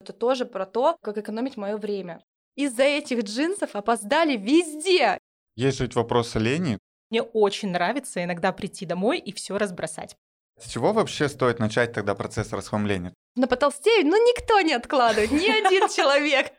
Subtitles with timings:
[0.00, 2.22] Это тоже про то, как экономить мое время.
[2.56, 5.18] Из-за этих джинсов опоздали везде.
[5.56, 6.78] Есть же ведь вопросы лени.
[7.10, 10.16] Мне очень нравится иногда прийти домой и все разбросать.
[10.58, 13.14] С чего вообще стоит начать тогда процесс расхламления?
[13.36, 16.52] На потолстею, ну никто не откладывает, ни один человек.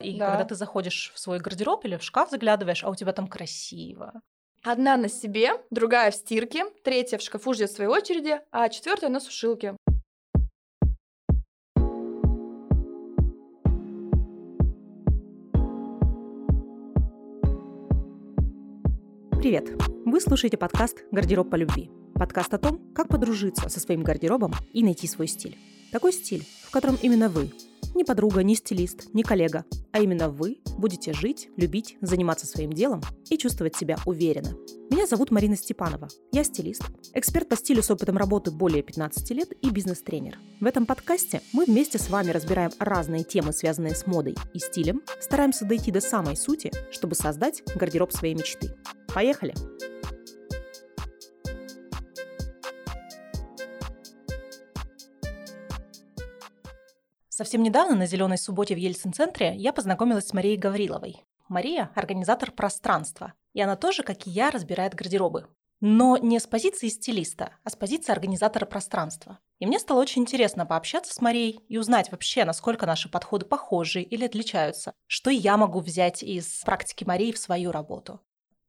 [0.00, 0.30] И Да.
[0.30, 4.20] когда ты заходишь в свой гардероб или в шкаф заглядываешь, а у тебя там красиво.
[4.64, 9.20] Одна на себе, другая в стирке, третья в шкафу ждет своей очереди, а четвертая на
[9.20, 9.76] сушилке.
[19.38, 19.70] Привет!
[20.04, 21.92] Вы слушаете подкаст «Гардероб по любви».
[22.14, 25.56] Подкаст о том, как подружиться со своим гардеробом и найти свой стиль.
[25.92, 27.52] Такой стиль, в котором именно вы,
[27.94, 33.00] не подруга, не стилист, не коллега, а именно вы будете жить, любить, заниматься своим делом
[33.30, 34.56] и чувствовать себя уверенно.
[34.90, 36.08] Меня зовут Марина Степанова.
[36.32, 36.82] Я стилист,
[37.14, 40.36] эксперт по стилю с опытом работы более 15 лет и бизнес-тренер.
[40.58, 45.00] В этом подкасте мы вместе с вами разбираем разные темы, связанные с модой и стилем,
[45.20, 48.74] стараемся дойти до самой сути, чтобы создать гардероб своей мечты.
[49.18, 49.52] Поехали!
[57.28, 61.24] Совсем недавно на Зеленой субботе в Ельцин-центре я познакомилась с Марией Гавриловой.
[61.48, 65.48] Мария– организатор пространства, и она тоже, как и я, разбирает гардеробы.
[65.80, 69.40] Но не с позиции стилиста, а с позиции организатора пространства.
[69.58, 74.00] И мне стало очень интересно пообщаться с Марией и узнать вообще, насколько наши подходы похожи
[74.00, 78.20] или отличаются, что я могу взять из практики Марии в свою работу.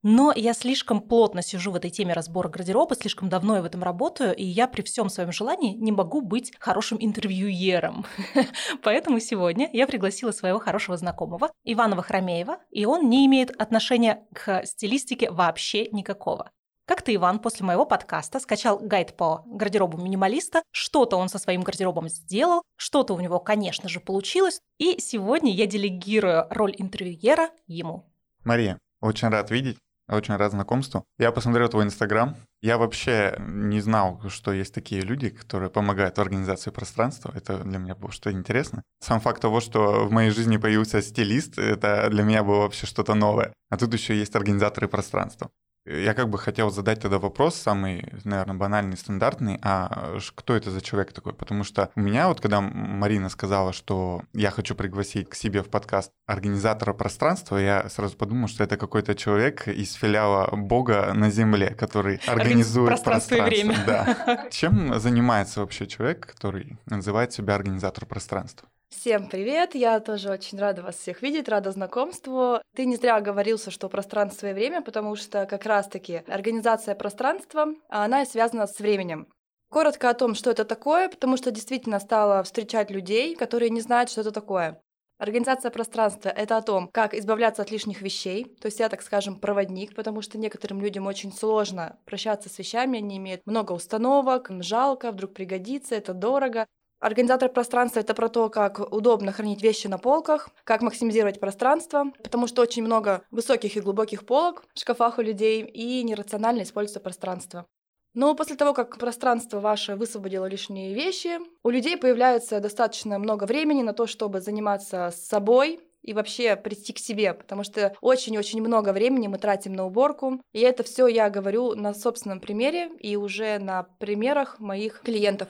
[0.02, 3.84] Но я слишком плотно сижу в этой теме разбора гардероба, слишком давно я в этом
[3.84, 8.06] работаю, и я при всем своем желании не могу быть хорошим интервьюером.
[8.84, 14.66] Поэтому сегодня я пригласила своего хорошего знакомого Ивана Вахромеева, и он не имеет отношения к
[14.66, 16.50] стилистике вообще никакого.
[16.86, 22.08] Как-то Иван после моего подкаста скачал гайд по гардеробу минималиста, что-то он со своим гардеробом
[22.08, 28.10] сделал, что-то у него, конечно же, получилось, и сегодня я делегирую роль интервьюера ему.
[28.44, 29.78] Мария, очень рад видеть.
[30.10, 31.06] Очень рад знакомству.
[31.20, 32.36] Я посмотрел твой инстаграм.
[32.62, 37.32] Я вообще не знал, что есть такие люди, которые помогают в организации пространства.
[37.36, 38.84] Это для меня было что-то интересно.
[39.00, 43.14] Сам факт того, что в моей жизни появился стилист, это для меня было вообще что-то
[43.14, 43.54] новое.
[43.70, 45.52] А тут еще есть организаторы пространства.
[45.90, 50.82] Я как бы хотел задать тогда вопрос, самый, наверное, банальный, стандартный, а кто это за
[50.82, 51.34] человек такой?
[51.34, 55.70] Потому что у меня вот, когда Марина сказала, что я хочу пригласить к себе в
[55.70, 61.72] подкаст организатора пространства, я сразу подумал, что это какой-то человек из филиала Бога на Земле,
[61.72, 63.76] который организует пространство и время.
[63.88, 64.48] Да.
[64.52, 68.68] Чем занимается вообще человек, который называет себя организатор пространства?
[68.90, 72.60] Всем привет, я тоже очень рада вас всех видеть, рада знакомству.
[72.76, 78.24] Ты не зря оговорился, что пространство и время, потому что как раз-таки организация пространства, она
[78.24, 79.28] и связана с временем.
[79.70, 84.10] Коротко о том, что это такое, потому что действительно стала встречать людей, которые не знают,
[84.10, 84.82] что это такое.
[85.20, 88.46] Организация пространства— это о том, как избавляться от лишних вещей.
[88.60, 92.98] То есть я, так скажем, проводник, потому что некоторым людям очень сложно прощаться с вещами,
[92.98, 96.66] они имеют много установок, им жалко, вдруг пригодится, это дорого.
[97.00, 102.46] Организатор пространства— это про то, как удобно хранить вещи на полках, как максимизировать пространство, потому
[102.46, 107.66] что очень много высоких и глубоких полок в шкафах у людей, и нерационально используется пространство.
[108.14, 113.82] Но после того, как пространство ваше высвободило лишние вещи, у людей появляется достаточно много времени
[113.82, 119.28] на то, чтобы заниматься собой и вообще прийти к себе, потому что очень-очень много времени
[119.28, 120.42] мы тратим на уборку.
[120.54, 125.50] И это все я говорю на собственном примере и уже на примерах моих клиентов.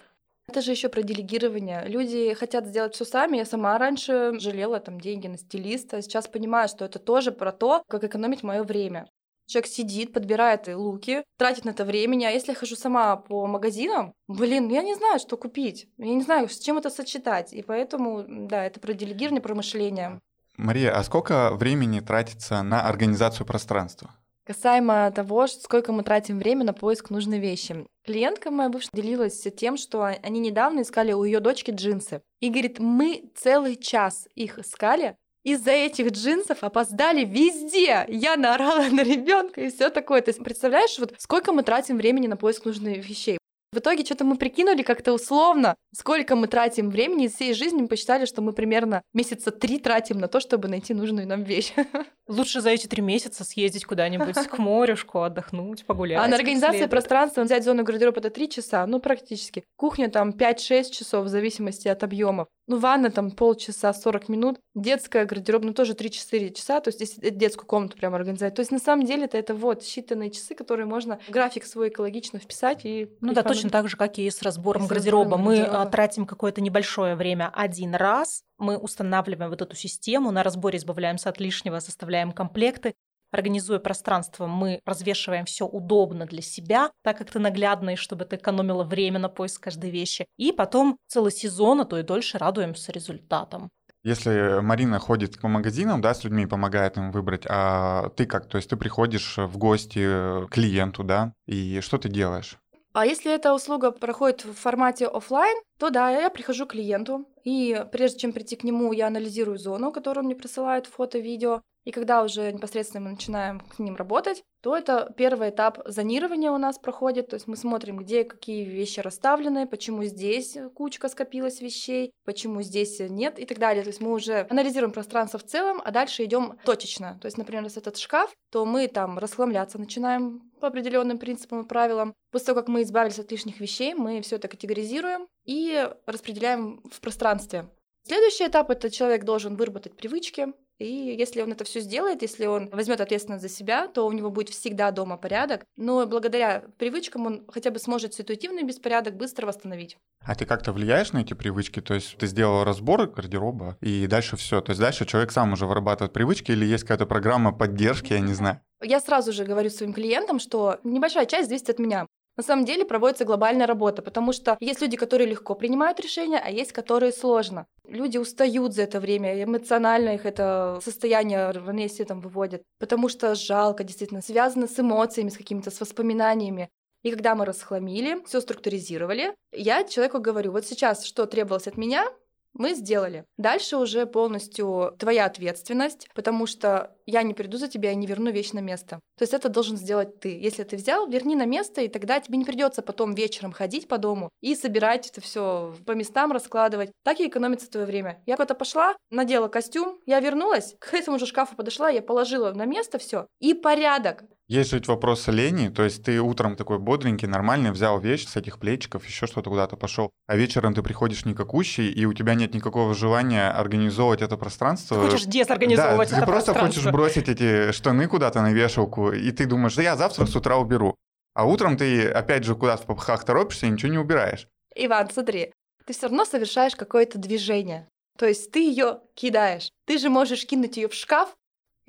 [0.49, 1.83] Это же еще про делегирование.
[1.85, 3.37] Люди хотят сделать все сами.
[3.37, 6.01] Я сама раньше жалела там деньги на стилиста.
[6.01, 9.07] Сейчас понимаю, что это тоже про то, как экономить мое время.
[9.45, 12.25] Человек сидит, подбирает луки, тратит на это времени.
[12.25, 15.87] А если я хожу сама по магазинам, блин, я не знаю, что купить.
[15.99, 17.53] Я не знаю, с чем это сочетать.
[17.53, 20.19] И поэтому, да, это про делегирование, про мышление.
[20.57, 24.15] Мария, а сколько времени тратится на организацию пространства?
[24.49, 27.85] Касаемо того, сколько мы тратим время на поиск нужной вещи.
[28.09, 32.23] Клиентка моя бывшая делилась тем, что они недавно искали у ее дочки джинсы.
[32.39, 38.05] И говорит, мы целый час их искали, из-за этих джинсов опоздали везде.
[38.07, 40.21] Я наорала на ребенка и все такое.
[40.21, 43.38] То есть, представляешь, вот сколько мы тратим времени на поиск нужных вещей.
[43.71, 47.87] В итоге что-то мы прикинули как-то условно, сколько мы тратим времени из всей жизни, мы
[47.87, 51.73] посчитали, что мы примерно месяца три тратим на то, чтобы найти нужную нам вещь.
[52.27, 56.19] Лучше за эти три месяца съездить куда-нибудь к морюшку, отдохнуть, погулять.
[56.19, 59.63] А на организации пространства взять зону гардероба это 3 часа, ну практически.
[59.75, 62.47] Кухня там 5-6 часов в зависимости от объемов.
[62.69, 64.59] Ну, ванна там полчаса, 40 минут.
[64.75, 66.79] Детская гардероб, ну, тоже 3-4 часа.
[66.81, 68.53] То есть, если детскую комнату прямо организовать.
[68.53, 71.89] То есть, на самом деле, это, это вот считанные часы, которые можно в график свой
[71.89, 72.81] экологично вписать.
[72.85, 75.31] И ну да, точно так же, как и с разбором и гардероба.
[75.31, 75.89] Разбором Мы гардероба.
[75.89, 81.39] тратим какое-то небольшое время один раз, мы устанавливаем вот эту систему, на разборе избавляемся от
[81.39, 82.93] лишнего, составляем комплекты,
[83.31, 88.37] Организуя пространство, мы развешиваем все удобно для себя, так как ты наглядно, и чтобы ты
[88.37, 90.25] экономила время на поиск каждой вещи.
[90.37, 93.69] И потом целый сезон, а то и дольше радуемся результатом.
[94.03, 98.47] Если Марина ходит по магазинам, да, с людьми помогает им выбрать, а ты как?
[98.47, 99.99] То есть ты приходишь в гости
[100.45, 102.57] к клиенту, да, и что ты делаешь?
[102.93, 107.85] А если эта услуга проходит в формате офлайн, то да, я прихожу к клиенту, и
[107.91, 111.91] прежде чем прийти к нему, я анализирую зону, которую он мне присылает, фото, видео, и
[111.91, 116.77] когда уже непосредственно мы начинаем с ним работать, то это первый этап зонирования у нас
[116.77, 117.29] проходит.
[117.29, 122.99] То есть мы смотрим, где какие вещи расставлены, почему здесь кучка скопилась вещей, почему здесь
[122.99, 123.83] нет и так далее.
[123.83, 127.17] То есть мы уже анализируем пространство в целом, а дальше идем точечно.
[127.21, 131.67] То есть, например, если этот шкаф, то мы там расхламляться начинаем по определенным принципам и
[131.67, 132.13] правилам.
[132.31, 136.99] После того, как мы избавились от лишних вещей, мы все это категоризируем и распределяем в
[136.99, 137.69] пространстве.
[138.03, 142.69] Следующий этап это человек должен выработать привычки, и если он это все сделает, если он
[142.69, 145.65] возьмет ответственность за себя, то у него будет всегда дома порядок.
[145.75, 149.97] Но благодаря привычкам он хотя бы сможет ситуативный беспорядок быстро восстановить.
[150.25, 151.81] А ты как-то влияешь на эти привычки?
[151.81, 154.61] То есть ты сделал разбор гардероба, и дальше все.
[154.61, 158.33] То есть дальше человек сам уже вырабатывает привычки, или есть какая-то программа поддержки, я не
[158.33, 158.61] знаю.
[158.81, 162.07] Я сразу же говорю своим клиентам, что небольшая часть зависит от меня.
[162.39, 166.49] На самом деле проводится глобальная работа, потому что есть люди, которые легко принимают решения, а
[166.49, 167.65] есть, которые сложно.
[167.85, 173.83] Люди устают за это время, эмоционально их это состояние равновесия там выводит, потому что жалко,
[173.83, 176.69] действительно, связано с эмоциями, с какими-то, с воспоминаниями.
[177.03, 182.05] И когда мы расхламили, все структуризировали, я человеку говорю, вот сейчас что требовалось от меня,
[182.53, 183.25] мы сделали.
[183.37, 188.31] Дальше уже полностью твоя ответственность, потому что я не приду за тебя и не верну
[188.31, 188.99] вещь на место.
[189.17, 190.39] То есть это должен сделать ты.
[190.39, 193.97] Если ты взял, верни на место, и тогда тебе не придется потом вечером ходить по
[193.97, 196.91] дому и собирать это все по местам раскладывать.
[197.03, 198.21] Так и экономится твое время.
[198.25, 202.65] Я куда-то пошла, надела костюм, я вернулась, к этому же шкафу подошла, я положила на
[202.65, 204.23] место все и порядок.
[204.49, 208.57] Есть ведь вопрос лени, то есть ты утром такой бодренький, нормальный, взял вещь с этих
[208.57, 212.95] плечиков, еще что-то куда-то пошел, а вечером ты приходишь никакущий, и у тебя нет никакого
[212.95, 214.97] желания организовывать это пространство.
[214.97, 219.31] Ты хочешь дезорганизовывать да, это ты просто хочешь бросить эти штаны куда-то на вешалку, и
[219.31, 220.95] ты думаешь, да я завтра с утра уберу.
[221.35, 224.47] А утром ты опять же куда-то в попыхах торопишься и ничего не убираешь.
[224.73, 225.53] Иван, смотри,
[225.85, 227.87] ты все равно совершаешь какое-то движение.
[228.17, 229.69] То есть ты ее кидаешь.
[229.85, 231.35] Ты же можешь кинуть ее в шкаф,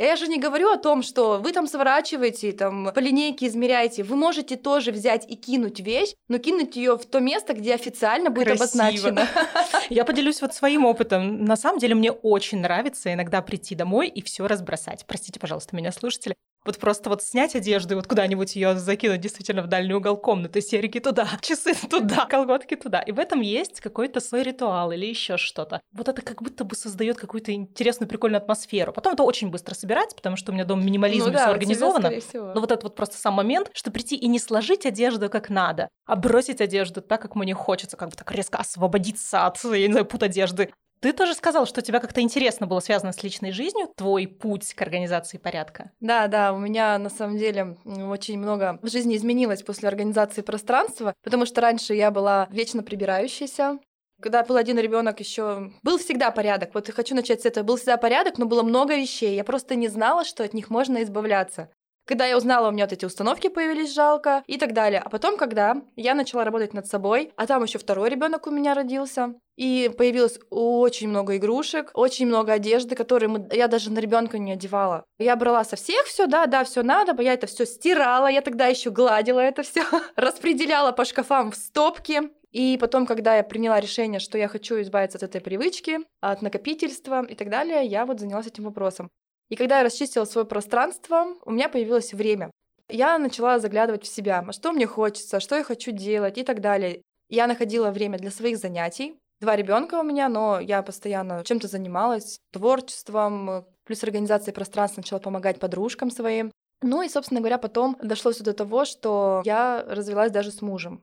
[0.05, 4.03] я же не говорю о том, что вы там сворачиваете, там по линейке измеряете.
[4.03, 8.31] Вы можете тоже взять и кинуть вещь, но кинуть ее в то место, где официально
[8.31, 8.65] будет Красиво.
[8.65, 9.29] обозначено.
[9.91, 11.45] Я поделюсь вот своим опытом.
[11.45, 15.05] На самом деле мне очень нравится иногда прийти домой и все разбросать.
[15.07, 16.35] Простите, пожалуйста, меня слушатели.
[16.65, 20.61] Вот просто вот снять одежду и вот куда-нибудь ее закинуть действительно в дальний угол комнаты,
[20.61, 23.01] серьги туда, часы туда, колготки туда.
[23.01, 25.81] И в этом есть какой-то свой ритуал или еще что-то.
[25.93, 28.93] Вот это как будто бы создает какую-то интересную, прикольную атмосферу.
[28.93, 32.11] Потом это очень быстро собирать, потому что у меня дома минимализм, ну, да, все организовано.
[32.35, 35.89] Но вот этот вот просто сам момент, что прийти и не сложить одежду как надо,
[36.07, 39.93] а бросить одежду так, как мне хочется, как бы так резко освободиться от, я не
[39.93, 40.73] знаю, пут одежды.
[41.01, 44.83] Ты тоже сказал, что тебя как-то интересно было связано с личной жизнью, твой путь к
[44.83, 45.93] организации порядка.
[46.01, 51.15] Да, да, у меня на самом деле очень много в жизни изменилось после организации пространства,
[51.23, 53.79] потому что раньше я была вечно прибирающейся,
[54.21, 56.75] когда был один ребенок, еще был всегда порядок.
[56.75, 57.65] Вот хочу начать с этого.
[57.65, 59.35] Был всегда порядок, но было много вещей.
[59.35, 61.71] Я просто не знала, что от них можно избавляться.
[62.07, 65.01] Когда я узнала, у меня вот эти установки появились жалко и так далее.
[65.05, 68.75] А потом, когда я начала работать над собой, а там еще второй ребенок у меня
[68.75, 74.39] родился, и появилось очень много игрушек, очень много одежды, которые мы, я даже на ребенка
[74.39, 75.05] не одевала.
[75.19, 78.67] Я брала со всех все, да, да, все надо, я это все стирала, я тогда
[78.67, 79.85] еще гладила это все,
[80.17, 82.31] распределяла по шкафам в стопки.
[82.53, 87.25] И потом, когда я приняла решение, что я хочу избавиться от этой привычки, от накопительства
[87.25, 89.11] и так далее, я вот занялась этим вопросом.
[89.51, 92.51] И когда я расчистила свое пространство, у меня появилось время.
[92.89, 97.03] Я начала заглядывать в себя, что мне хочется, что я хочу делать и так далее.
[97.29, 99.17] Я находила время для своих занятий.
[99.41, 105.59] Два ребенка у меня, но я постоянно чем-то занималась, творчеством, плюс организацией пространства начала помогать
[105.59, 106.51] подружкам своим.
[106.83, 111.03] Ну и, собственно говоря, потом дошло все до того, что я развелась даже с мужем.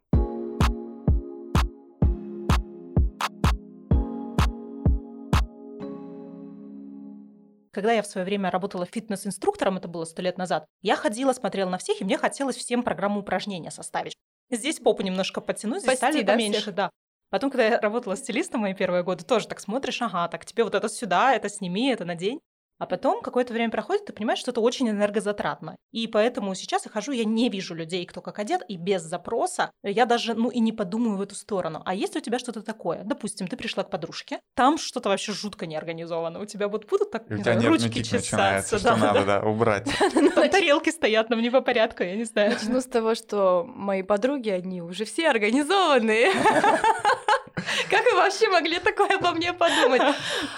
[7.77, 11.69] Когда я в свое время работала фитнес-инструктором, это было сто лет назад, я ходила, смотрела
[11.69, 14.15] на всех, и мне хотелось всем программу упражнения составить.
[14.49, 16.89] Здесь попу немножко подтянуть, здесь Спасти, талию да, поменьше, да.
[17.29, 20.73] Потом, когда я работала стилистом мои первые годы, тоже так смотришь, ага, так тебе вот
[20.73, 22.39] это сюда, это сними, это надень.
[22.79, 25.75] А потом какое-то время проходит, ты понимаешь, что это очень энергозатратно.
[25.91, 29.71] И поэтому сейчас я хожу, я не вижу людей, кто как одет, и без запроса
[29.83, 31.81] я даже, ну, и не подумаю в эту сторону.
[31.85, 33.01] А если у тебя что-то такое?
[33.03, 36.39] Допустим, ты пришла к подружке, там что-то вообще жутко не организовано.
[36.39, 38.77] У тебя вот будут так, у тебя ручки чесаться.
[38.77, 39.87] Что надо, да, убрать.
[40.13, 42.51] Там тарелки стоят нам не по порядку, я не знаю.
[42.51, 46.31] Начну с того, что мои подруги, они уже все организованные.
[47.89, 50.01] Как вы вообще могли такое обо мне подумать?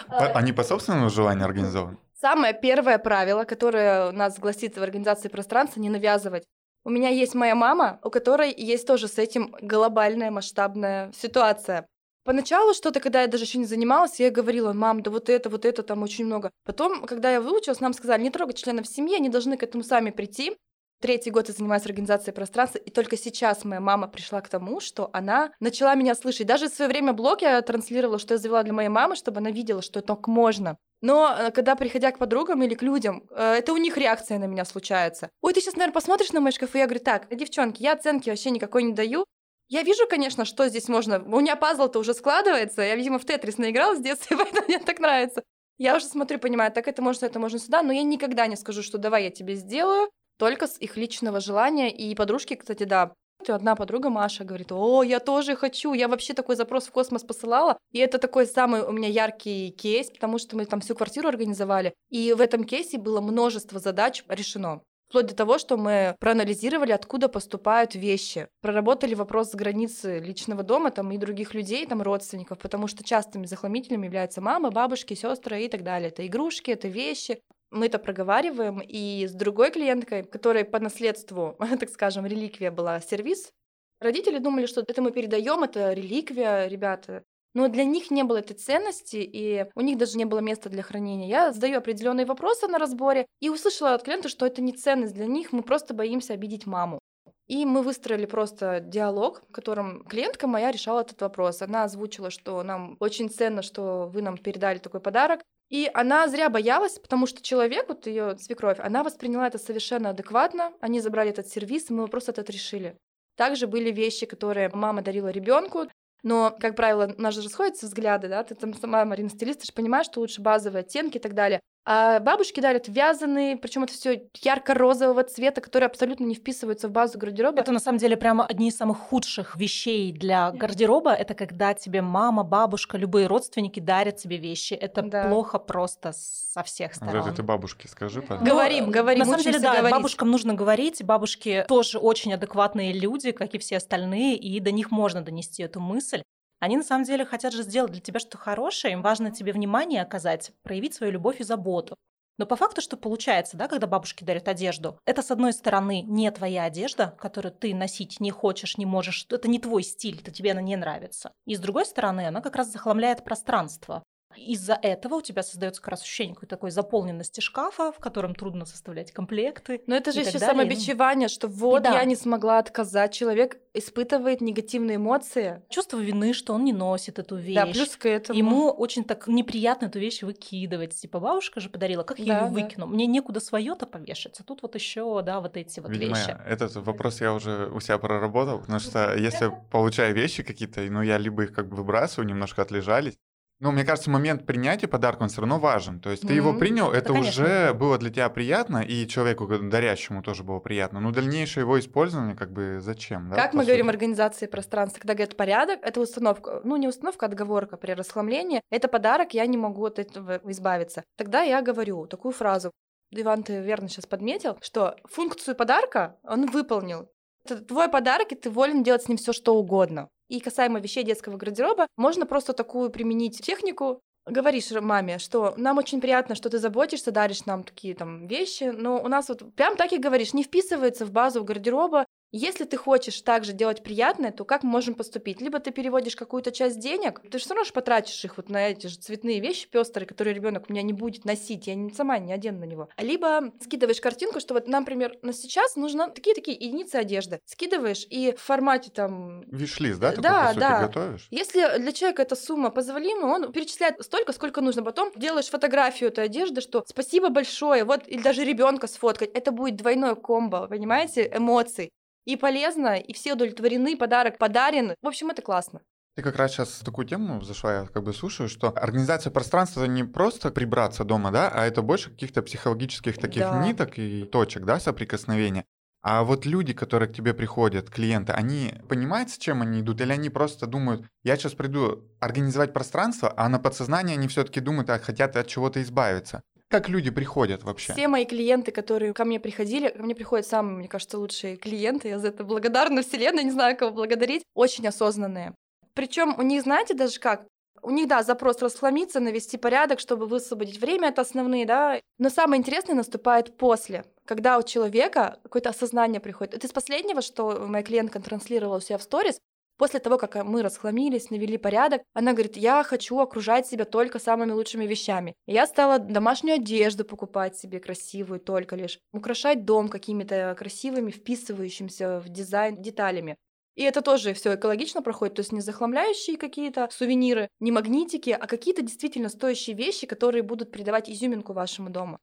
[0.10, 1.98] Они по собственному желанию организованы?
[2.20, 6.44] Самое первое правило, которое у нас гласит в организации пространства, не навязывать.
[6.84, 11.88] У меня есть моя мама, у которой есть тоже с этим глобальная масштабная ситуация.
[12.26, 15.64] Поначалу что-то, когда я даже еще не занималась, я говорила, мам, да вот это, вот
[15.64, 16.52] это, там очень много.
[16.66, 20.10] Потом, когда я выучилась, нам сказали, не трогать членов семьи, они должны к этому сами
[20.10, 20.58] прийти.
[21.02, 25.10] Третий год я занимаюсь организацией пространства, и только сейчас моя мама пришла к тому, что
[25.14, 26.48] она начала меня слышать.
[26.48, 29.52] Даже в свое время блог я транслировала, что я завела для моей мамы, чтобы она
[29.52, 30.78] видела, что это можно.
[31.02, 34.46] Но э, когда, приходя к подругам или к людям, э, это у них реакция на
[34.46, 35.30] меня случается.
[35.42, 36.80] Ой, ты сейчас, наверное, посмотришь на мои шкафы?
[36.80, 39.26] Я говорю, так, девчонки, я оценки вообще никакой не даю.
[39.70, 41.24] Я вижу, конечно, что здесь можно.
[41.24, 42.82] У меня пазл-то уже складывается.
[42.82, 45.44] Я, видимо, в Тетрис наиграла с детства, поэтому мне так нравится.
[45.78, 48.84] Я уже смотрю, понимаю, так это можно, это можно сюда, но я никогда не скажу,
[48.84, 51.90] что давай я тебе сделаю, только с их личного желания.
[51.90, 53.14] И подружки, кстати, да,
[53.48, 57.78] Одна подруга Маша говорит, о, я тоже хочу, я вообще такой запрос в космос посылала,
[57.92, 61.94] и это такой самый у меня яркий кейс, потому что мы там всю квартиру организовали,
[62.10, 64.82] и в этом кейсе было множество задач решено.
[65.08, 68.48] Вплоть до того, что мы проанализировали, откуда поступают вещи.
[68.62, 73.48] Проработали вопрос с границы личного дома там, и других людей, там, родственников, потому что частыми
[73.48, 76.10] захламителями являются мама, бабушки, сестры и так далее.
[76.10, 81.90] Это игрушки, это вещи мы это проговариваем, и с другой клиенткой, которой по наследству, так
[81.90, 83.52] скажем, реликвия была сервис,
[84.00, 87.24] родители думали, что это мы передаем, это реликвия, ребята.
[87.56, 90.84] Но для них не было этой ценности, и у них даже не было места для
[90.84, 91.28] хранения.
[91.28, 95.26] Я задаю определенные вопросы на разборе и услышала от клиента, что это не ценность для
[95.26, 97.00] них, мы просто боимся обидеть маму.
[97.48, 101.64] И мы выстроили просто диалог, в котором клиентка моя решала этот вопрос.
[101.64, 105.42] Она озвучила, что нам очень ценно, что вы нам передали такой подарок.
[105.70, 110.74] И она зря боялась, потому что человек, вот ее свекровь, она восприняла это совершенно адекватно.
[110.82, 112.98] Они забрали этот сервис, и мы просто это решили.
[113.36, 115.88] Также были вещи, которые мама дарила ребенку,
[116.24, 119.68] но, как правило, у нас же расходятся взгляды, да, ты там сама, Марина, стилист, ты
[119.68, 121.62] же понимаешь, что лучше базовые оттенки и так далее.
[121.92, 127.18] А бабушки дарят вязаные, причем это все ярко-розового цвета, которые абсолютно не вписываются в базу
[127.18, 127.62] гардероба.
[127.62, 131.12] Это на самом деле прямо одни из самых худших вещей для гардероба.
[131.14, 134.76] Это когда тебе мама, бабушка, любые родственники дарят тебе вещи.
[134.76, 135.30] Это да.
[135.30, 137.24] плохо просто со всех сторон.
[137.24, 138.46] Вот этой бабушке скажи, пожалуйста.
[138.46, 139.20] Говорим, ну, говорим.
[139.22, 139.92] На самом деле, да, говорить.
[139.92, 141.04] бабушкам нужно говорить.
[141.04, 145.80] Бабушки тоже очень адекватные люди, как и все остальные, и до них можно донести эту
[145.80, 146.22] мысль.
[146.60, 150.02] Они на самом деле хотят же сделать для тебя что-то хорошее, им важно тебе внимание
[150.02, 151.96] оказать, проявить свою любовь и заботу.
[152.38, 156.32] Но по факту, что получается, да, когда бабушки дарят одежду, это, с одной стороны, не
[156.32, 160.54] твоя одежда, которую ты носить не хочешь, не можешь, это не твой стиль, это тебе
[160.54, 161.34] она не нравится.
[161.46, 164.04] И с другой стороны, она как раз захламляет пространство.
[164.48, 168.66] Из-за этого у тебя создается как раз ощущение какой-то такой заполненности шкафа, в котором трудно
[168.66, 169.82] составлять комплекты.
[169.88, 172.00] Но это же еще самобичевание, что вот да.
[172.00, 173.14] я не смогла отказать.
[173.14, 175.62] Человек испытывает негативные эмоции.
[175.70, 177.56] Чувство вины, что он не носит эту вещь.
[177.56, 178.38] Да, плюс к этому.
[178.38, 180.96] Ему очень так неприятно эту вещь выкидывать.
[180.96, 182.62] Типа, бабушка же подарила, как я да, ее да.
[182.62, 182.88] выкину?
[182.88, 184.40] Мне некуда свое-то повешать.
[184.40, 186.38] А тут вот еще, да, вот эти вот Видимо, вещи.
[186.48, 191.18] Этот вопрос я уже у себя проработал, потому что если получаю вещи какие-то, ну, я
[191.18, 193.16] либо их как бы выбрасываю, немножко отлежались,
[193.60, 196.00] ну, мне кажется, момент принятия подарка, он все равно важен.
[196.00, 196.36] То есть ты mm-hmm.
[196.36, 201.02] его принял, это да, уже было для тебя приятно, и человеку дарящему тоже было приятно.
[201.02, 203.30] Но дальнейшее его использование, как бы, зачем?
[203.30, 203.68] Да, как мы сути?
[203.68, 208.62] говорим организации пространства, когда говорят порядок, это установка, ну, не установка, а отговорка при расхламлении.
[208.70, 211.04] Это подарок, я не могу от этого избавиться.
[211.18, 212.72] Тогда я говорю такую фразу.
[213.12, 217.10] Иван, ты верно сейчас подметил, что функцию подарка он выполнил.
[217.44, 220.08] Это твой подарок, и ты волен делать с ним все, что угодно.
[220.30, 226.02] И касаемо вещей детского гардероба, можно просто такую применить технику, говоришь маме, что нам очень
[226.02, 229.92] приятно, что ты заботишься, даришь нам такие там вещи, но у нас вот прям так
[229.92, 234.64] и говоришь, не вписывается в базу гардероба, если ты хочешь также делать приятное, то как
[234.64, 235.42] мы можем поступить?
[235.42, 238.70] Либо ты переводишь какую-то часть денег, ты же все равно же потратишь их вот на
[238.70, 242.20] эти же цветные вещи пестрые, которые ребенок у меня не будет носить, я не, сама
[242.20, 242.90] не одену на него.
[242.98, 247.40] Либо скидываешь картинку, что вот, например, на сейчас нужно такие-такие единицы одежды.
[247.46, 249.44] Скидываешь и в формате там...
[249.48, 250.16] Виш-лист, да?
[250.16, 250.88] да, да.
[250.88, 251.28] готовишь?
[251.32, 254.84] Если для человека эта сумма позволима, он перечисляет столько, сколько нужно.
[254.84, 259.32] Потом делаешь фотографию этой одежды, что спасибо большое, вот, или даже ребенка сфоткать.
[259.34, 261.92] Это будет двойное комбо, понимаете, эмоций
[262.26, 264.96] и полезно, и все удовлетворены, подарок подарен.
[265.02, 265.82] В общем, это классно.
[266.16, 269.92] Ты как раз сейчас такую тему зашла, я как бы слушаю, что организация пространства это
[269.92, 273.62] не просто прибраться дома, да, а это больше каких-то психологических таких Да.
[273.64, 275.66] ниток и точек, да, соприкосновения.
[276.02, 280.12] А вот люди, которые к тебе приходят, клиенты, они понимают, с чем они идут, или
[280.12, 285.00] они просто думают, я сейчас приду организовать пространство, а на подсознание они все-таки думают, а
[285.00, 286.42] хотят от чего-то избавиться.
[286.70, 287.94] Как люди приходят вообще?
[287.94, 292.10] Все мои клиенты, которые ко мне приходили, ко мне приходят самые, мне кажется, лучшие клиенты.
[292.10, 294.44] Я за это благодарна Вселенной, не знаю, кого благодарить.
[294.54, 295.56] Очень осознанные.
[295.96, 297.46] Причем у них, знаете, даже как?
[297.82, 302.00] У них, да, запрос расхламиться, навести порядок, чтобы высвободить время, это основные, да.
[302.20, 306.54] Но самое интересное наступает после, когда у человека какое-то осознание приходит.
[306.54, 309.40] Это из последнего, что моя клиентка транслировала у себя в сторис.
[309.80, 314.52] После того, как мы расхламились, навели порядок, она говорит, я хочу окружать себя только самыми
[314.52, 315.36] лучшими вещами.
[315.48, 322.20] И я стала домашнюю одежду покупать себе красивую только лишь, украшать дом какими-то красивыми, вписывающимися
[322.20, 323.38] в дизайн деталями.
[323.76, 328.48] И это тоже все экологично проходит, то есть не захламляющие какие-то сувениры, не магнитики, а
[328.48, 332.20] какие-то действительно стоящие вещи, которые будут придавать изюминку вашему дому.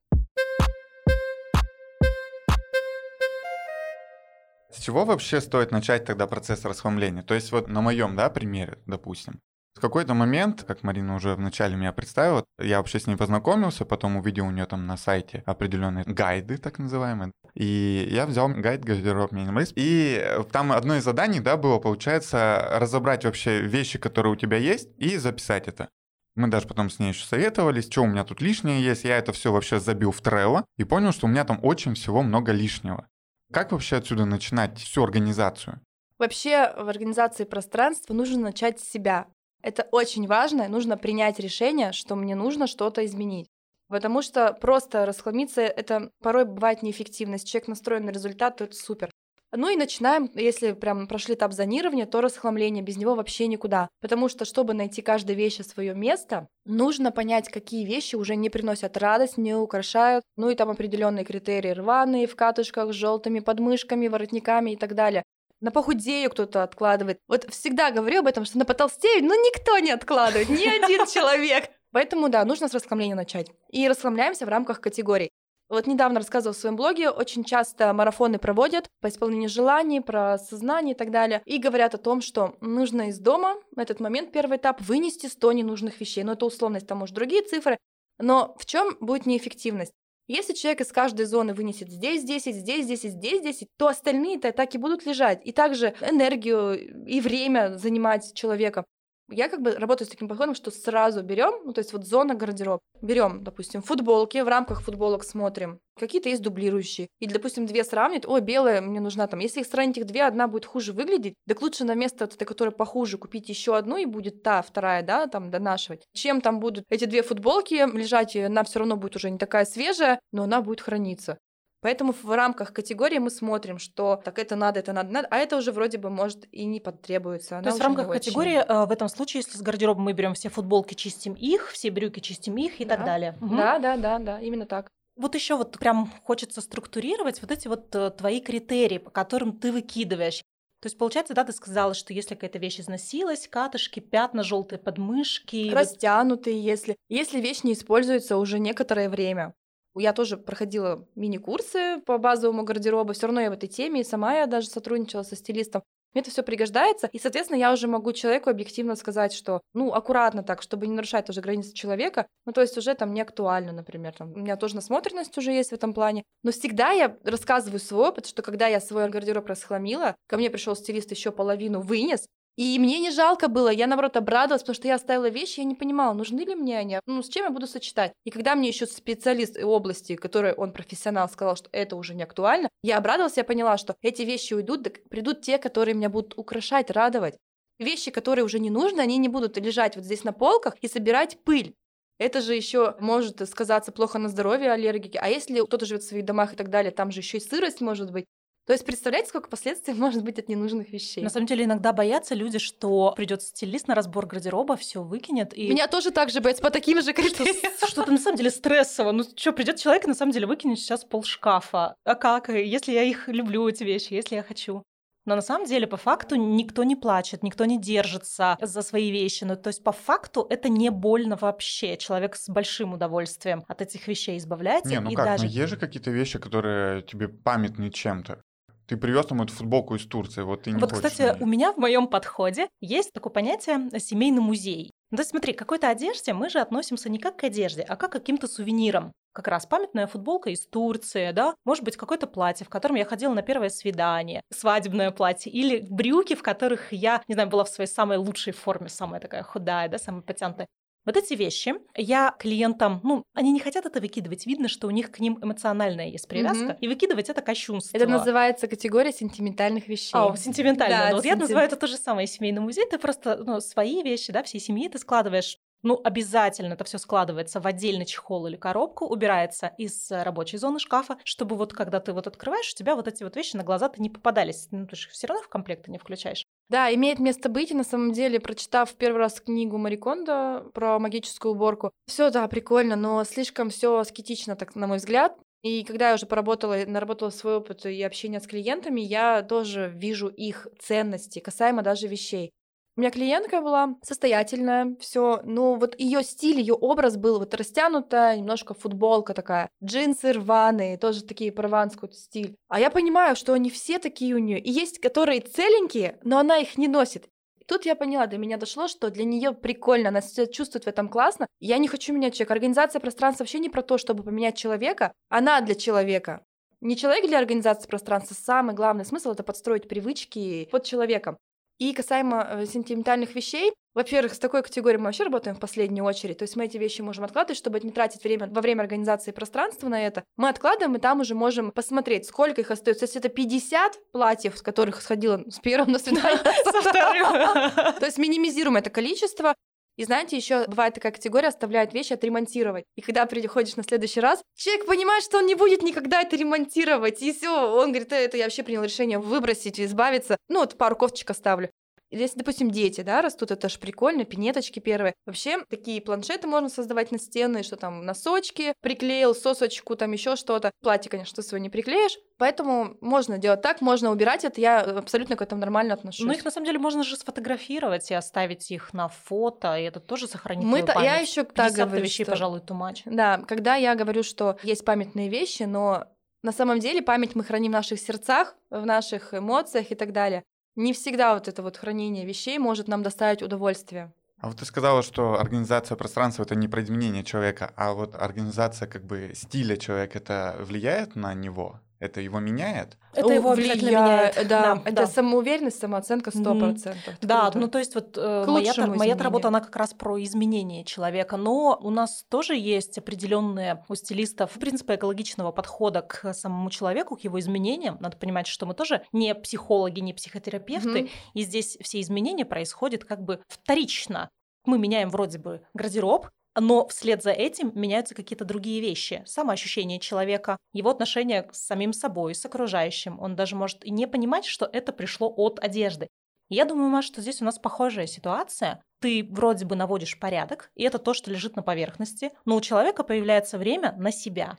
[4.76, 7.22] С чего вообще стоит начать тогда процесс расхламления?
[7.22, 9.40] То есть вот на моем, да, примере, допустим.
[9.74, 14.16] В какой-то момент, как Марина уже вначале меня представила, я вообще с ней познакомился, потом
[14.16, 17.32] увидел у нее там на сайте определенные гайды, так называемые.
[17.54, 19.72] И я взял гайд гардероб минималист.
[19.76, 24.58] И э, там одно из заданий, да, было, получается, разобрать вообще вещи, которые у тебя
[24.58, 25.88] есть, и записать это.
[26.34, 29.04] Мы даже потом с ней еще советовались, что у меня тут лишнее есть.
[29.04, 32.22] Я это все вообще забил в Trello и понял, что у меня там очень всего
[32.22, 33.08] много лишнего.
[33.52, 35.80] Как вообще отсюда начинать всю организацию?
[36.18, 39.26] Вообще в организации пространства нужно начать с себя.
[39.62, 43.48] Это очень важно, нужно принять решение, что мне нужно что-то изменить.
[43.88, 47.34] Потому что просто расхламиться— это порой бывает неэффективно.
[47.34, 49.10] Если человек настроен на результат, то это супер.
[49.56, 53.88] Ну и начинаем, если прям прошли этап зонирования, то расхламление, без него вообще никуда.
[54.00, 58.96] Потому что, чтобы найти каждой вещи свое место, нужно понять, какие вещи уже не приносят
[58.96, 60.24] радость, не украшают.
[60.36, 65.22] Ну и там определенные критерии рваные, в катушках, с желтыми подмышками, воротниками и так далее.
[65.60, 67.18] На похудею кто-то откладывает.
[67.28, 71.70] Вот всегда говорю об этом, что на потолстею, ну никто не откладывает, ни один человек.
[71.92, 73.50] Поэтому, да, нужно с расхламления начать.
[73.70, 75.30] И расхламляемся в рамках категорий.
[75.68, 80.94] Вот недавно рассказывала в своем блоге, очень часто марафоны проводят по исполнению желаний, про сознание
[80.94, 84.58] и так далее, и говорят о том, что нужно из дома в этот момент, первый
[84.58, 86.22] этап, вынести 100 ненужных вещей.
[86.22, 87.78] Но это условность, там, может, другие цифры.
[88.18, 89.92] Но в чем будет неэффективность?
[90.28, 94.74] Если человек из каждой зоны вынесет здесь 10, здесь 10, здесь 10, то остальные-то так
[94.74, 95.40] и будут лежать.
[95.44, 98.84] И также энергию и время занимать человека.
[99.28, 102.34] Я как бы работаю с таким подходом, что сразу берем, ну то есть вот зона
[102.34, 107.08] гардероб, берем, допустим, футболки, в рамках футболок смотрим, какие-то есть дублирующие.
[107.18, 109.40] И, допустим, две сравнивать, о, белая мне нужна там.
[109.40, 112.72] Если их сравнить их две, одна будет хуже выглядеть, так лучше на место этой, которая
[112.72, 116.06] похуже, купить еще одну, и будет та вторая, да, там донашивать.
[116.12, 119.64] Чем там будут эти две футболки лежать, и она все равно будет уже не такая
[119.64, 121.38] свежая, но она будет храниться.
[121.82, 125.56] Поэтому в рамках категории мы смотрим, что так это надо, это надо, надо, а это
[125.56, 127.56] уже вроде бы может и не потребуется.
[127.56, 128.18] Она То есть в рамках очень.
[128.20, 131.90] категории э, в этом случае, если с гардеробом мы берем все футболки, чистим их, все
[131.90, 133.04] брюки чистим их и так Да.
[133.06, 133.36] далее.
[133.40, 133.56] Мгм.
[133.56, 134.88] Да, да, да, да, именно так.
[135.16, 139.70] Вот еще вот прям хочется структурировать вот эти вот э, твои критерии, по которым ты
[139.72, 140.42] выкидываешь.
[140.82, 145.64] То есть, получается, да, ты сказала, что если какая-то вещь износилась, катышки, пятна, желтые подмышки.
[145.70, 146.96] вот- Растянутые, если.
[147.08, 149.54] Если вещь не используется уже некоторое время.
[149.98, 154.34] Я тоже проходила мини-курсы по базовому гардеробу, все равно я в этой теме, и сама
[154.34, 155.82] я даже сотрудничала со стилистом.
[156.16, 160.42] Мне это все пригождается, и, соответственно, я уже могу человеку объективно сказать, что, ну, аккуратно
[160.42, 164.14] так, чтобы не нарушать тоже границы человека, ну, то есть уже там не актуально, например,
[164.14, 168.08] там, у меня тоже насмотренность уже есть в этом плане, но всегда я рассказываю свой
[168.08, 172.78] опыт, что когда я свой гардероб расхламила, ко мне пришел стилист еще половину вынес, и
[172.78, 176.14] мне не жалко было, я наоборот обрадовалась, потому что я оставила вещи, я не понимала,
[176.14, 178.12] нужны ли мне они, ну с чем я буду сочетать.
[178.24, 182.70] И когда мне еще специалист области, который он профессионал, сказал, что это уже не актуально,
[182.82, 186.90] я обрадовалась, я поняла, что эти вещи уйдут, так придут те, которые меня будут украшать,
[186.90, 187.36] радовать.
[187.78, 191.38] Вещи, которые уже не нужны, они не будут лежать вот здесь на полках и собирать
[191.44, 191.74] пыль.
[192.18, 195.18] Это же еще может сказаться плохо на здоровье аллергики.
[195.20, 197.82] А если кто-то живет в своих домах и так далее, там же еще и сырость
[197.82, 198.24] может быть.
[198.66, 201.22] То есть представляете, сколько последствий может быть от ненужных вещей?
[201.22, 205.56] На самом деле иногда боятся люди, что придет стилист на разбор гардероба, все выкинет.
[205.56, 207.72] И Меня тоже так же боятся по таким же критериям.
[207.88, 209.12] что-то на самом деле стрессово.
[209.12, 211.94] Ну что, придет человек и на самом деле выкинет сейчас пол шкафа.
[212.04, 212.48] А как?
[212.48, 214.82] Если я их люблю, эти вещи, если я хочу.
[215.26, 219.42] Но на самом деле, по факту, никто не плачет, никто не держится за свои вещи.
[219.42, 221.96] Ну, то есть, по факту, это не больно вообще.
[221.96, 224.88] Человек с большим удовольствием от этих вещей избавляется.
[224.88, 225.44] Не, ну и как, даже...
[225.44, 228.40] ну есть же какие-то вещи, которые тебе памятны чем-то.
[228.86, 231.72] Ты привез там эту футболку из Турции, вот ты не Вот, хочешь кстати, у меня
[231.72, 234.92] в моем подходе есть такое понятие э, семейный музей.
[235.10, 237.96] Ну, то есть смотри, к какой-то одежде мы же относимся не как к одежде, а
[237.96, 239.12] как к каким-то сувенирам.
[239.32, 243.34] Как раз памятная футболка из Турции, да, может быть, какое-то платье, в котором я ходила
[243.34, 247.90] на первое свидание, свадебное платье, или брюки, в которых я, не знаю, была в своей
[247.90, 250.66] самой лучшей форме, самая такая худая, да, самая потянутая.
[251.06, 254.44] Вот эти вещи я клиентам, ну, они не хотят это выкидывать.
[254.44, 256.64] Видно, что у них к ним эмоциональная есть привязка.
[256.64, 256.76] Мгм.
[256.80, 257.96] И выкидывать это кощунство.
[257.96, 260.10] Это называется категория сентиментальных вещей.
[260.14, 260.96] А, сентиментально.
[260.96, 262.86] Да, Ну, вот я сентим- называю это то же самое семейный музей.
[262.90, 265.58] Ты просто ну, свои вещи, да, всей семьи ты складываешь.
[265.82, 271.18] Ну, обязательно это все складывается в отдельный чехол или коробку, убирается из рабочей зоны шкафа,
[271.22, 274.10] чтобы вот когда ты вот открываешь, у тебя вот эти вот вещи на глаза-то не
[274.10, 274.66] попадались.
[274.72, 276.45] Ну, ты же все равно в комплект не включаешь.
[276.68, 281.52] Да, имеет место быть, и на самом деле, прочитав первый раз книгу Марикондо про магическую
[281.52, 285.38] уборку, все, да, прикольно, но слишком все аскетично, так на мой взгляд.
[285.62, 290.28] И когда я уже поработала, наработала свой опыт и общение с клиентами, я тоже вижу
[290.28, 292.50] их ценности, касаемо даже вещей.
[292.96, 298.38] У меня клиентка была состоятельная, все, но вот ее стиль, ее образ был вот растянутая,
[298.38, 302.56] немножко футболка такая, джинсы рваные, тоже такие прованский стиль.
[302.68, 306.56] А я понимаю, что они все такие у нее, и есть, которые целенькие, но она
[306.56, 307.28] их не носит.
[307.66, 311.10] Тут я поняла, до меня дошло, что для нее прикольно, она себя чувствует в этом
[311.10, 311.48] классно.
[311.60, 312.54] Я не хочу менять человека.
[312.54, 316.44] Организация пространства вообще не про то, чтобы поменять человека, она для человека.
[316.80, 318.34] Не человек для организации пространства.
[318.34, 321.36] Самый главный смысл это подстроить привычки под человеком.
[321.78, 326.36] И касаемо э, сентиментальных вещей, во-первых, с такой категорией мы вообще работаем в последнюю очередь.
[326.36, 329.88] То есть мы эти вещи можем откладывать, чтобы не тратить время во время организации пространства
[329.88, 330.22] на это.
[330.36, 333.06] Мы откладываем, и там уже можем посмотреть, сколько их остается.
[333.06, 337.72] Если это 50 платьев, с которых сходила с первым на свидание, Со вторым.
[337.98, 339.54] то есть минимизируем это количество.
[339.96, 342.84] И знаете, еще бывает такая категория, оставляет вещи отремонтировать.
[342.96, 347.22] И когда приходишь на следующий раз, человек понимает, что он не будет никогда это ремонтировать.
[347.22, 350.36] И все, он говорит, «Э, это я вообще принял решение выбросить, избавиться.
[350.48, 351.70] Ну, вот пару кофточек оставлю.
[352.16, 355.14] Если, допустим, дети, да, растут, это же прикольно, пинеточки первые.
[355.26, 360.70] Вообще, такие планшеты можно создавать на стены, что там носочки приклеил, сосочку, там еще что-то.
[360.82, 365.36] Платье, конечно, ты свое не приклеишь, поэтому можно делать так, можно убирать это, я абсолютно
[365.36, 366.26] к этому нормально отношусь.
[366.26, 370.00] Ну, их на самом деле можно же сфотографировать и оставить их на фото, и это
[370.00, 371.28] тоже сохранит Мы та- я память.
[371.28, 373.02] еще так 50 говорю, вещей, что- пожалуй, much.
[373.04, 376.06] Да, когда я говорю, что есть памятные вещи, но
[376.42, 380.42] на самом деле память мы храним в наших сердцах, в наших эмоциях и так далее.
[380.76, 384.12] Не всегда вот это вот хранение вещей может нам доставить удовольствие.
[384.38, 388.86] А вот ты сказала, что организация пространства это не про изменение человека, а вот организация
[388.86, 391.80] как бы стиля человека это влияет на него?
[391.98, 392.98] Это его меняет?
[393.14, 394.48] Это его обязательно Влияет, меняет.
[394.48, 395.06] Да, Да, это да.
[395.06, 396.94] самоуверенность, самооценка 100%.
[397.06, 400.84] Это Да, ну то есть вот э, моя, моя работа, она как раз про изменение
[400.84, 407.16] человека, но у нас тоже есть определенные у стилистов принципы экологичного подхода к самому человеку,
[407.16, 407.96] к его изменениям.
[408.00, 411.08] Надо понимать, что мы тоже не психологи, не психотерапевты, Мгм.
[411.34, 414.28] и здесь все изменения происходят как бы вторично.
[414.64, 419.22] Мы меняем вроде бы гардероб, но вслед за этим меняются какие-то другие вещи.
[419.26, 423.20] Самоощущение человека, его отношение с самим собой, с окружающим.
[423.20, 426.08] Он даже может и не понимать, что это пришло от одежды.
[426.48, 428.80] Я думаю, Маш, что здесь у нас похожая ситуация.
[429.00, 433.02] Ты вроде бы наводишь порядок, и это то, что лежит на поверхности, но у человека
[433.02, 434.56] появляется время на себя.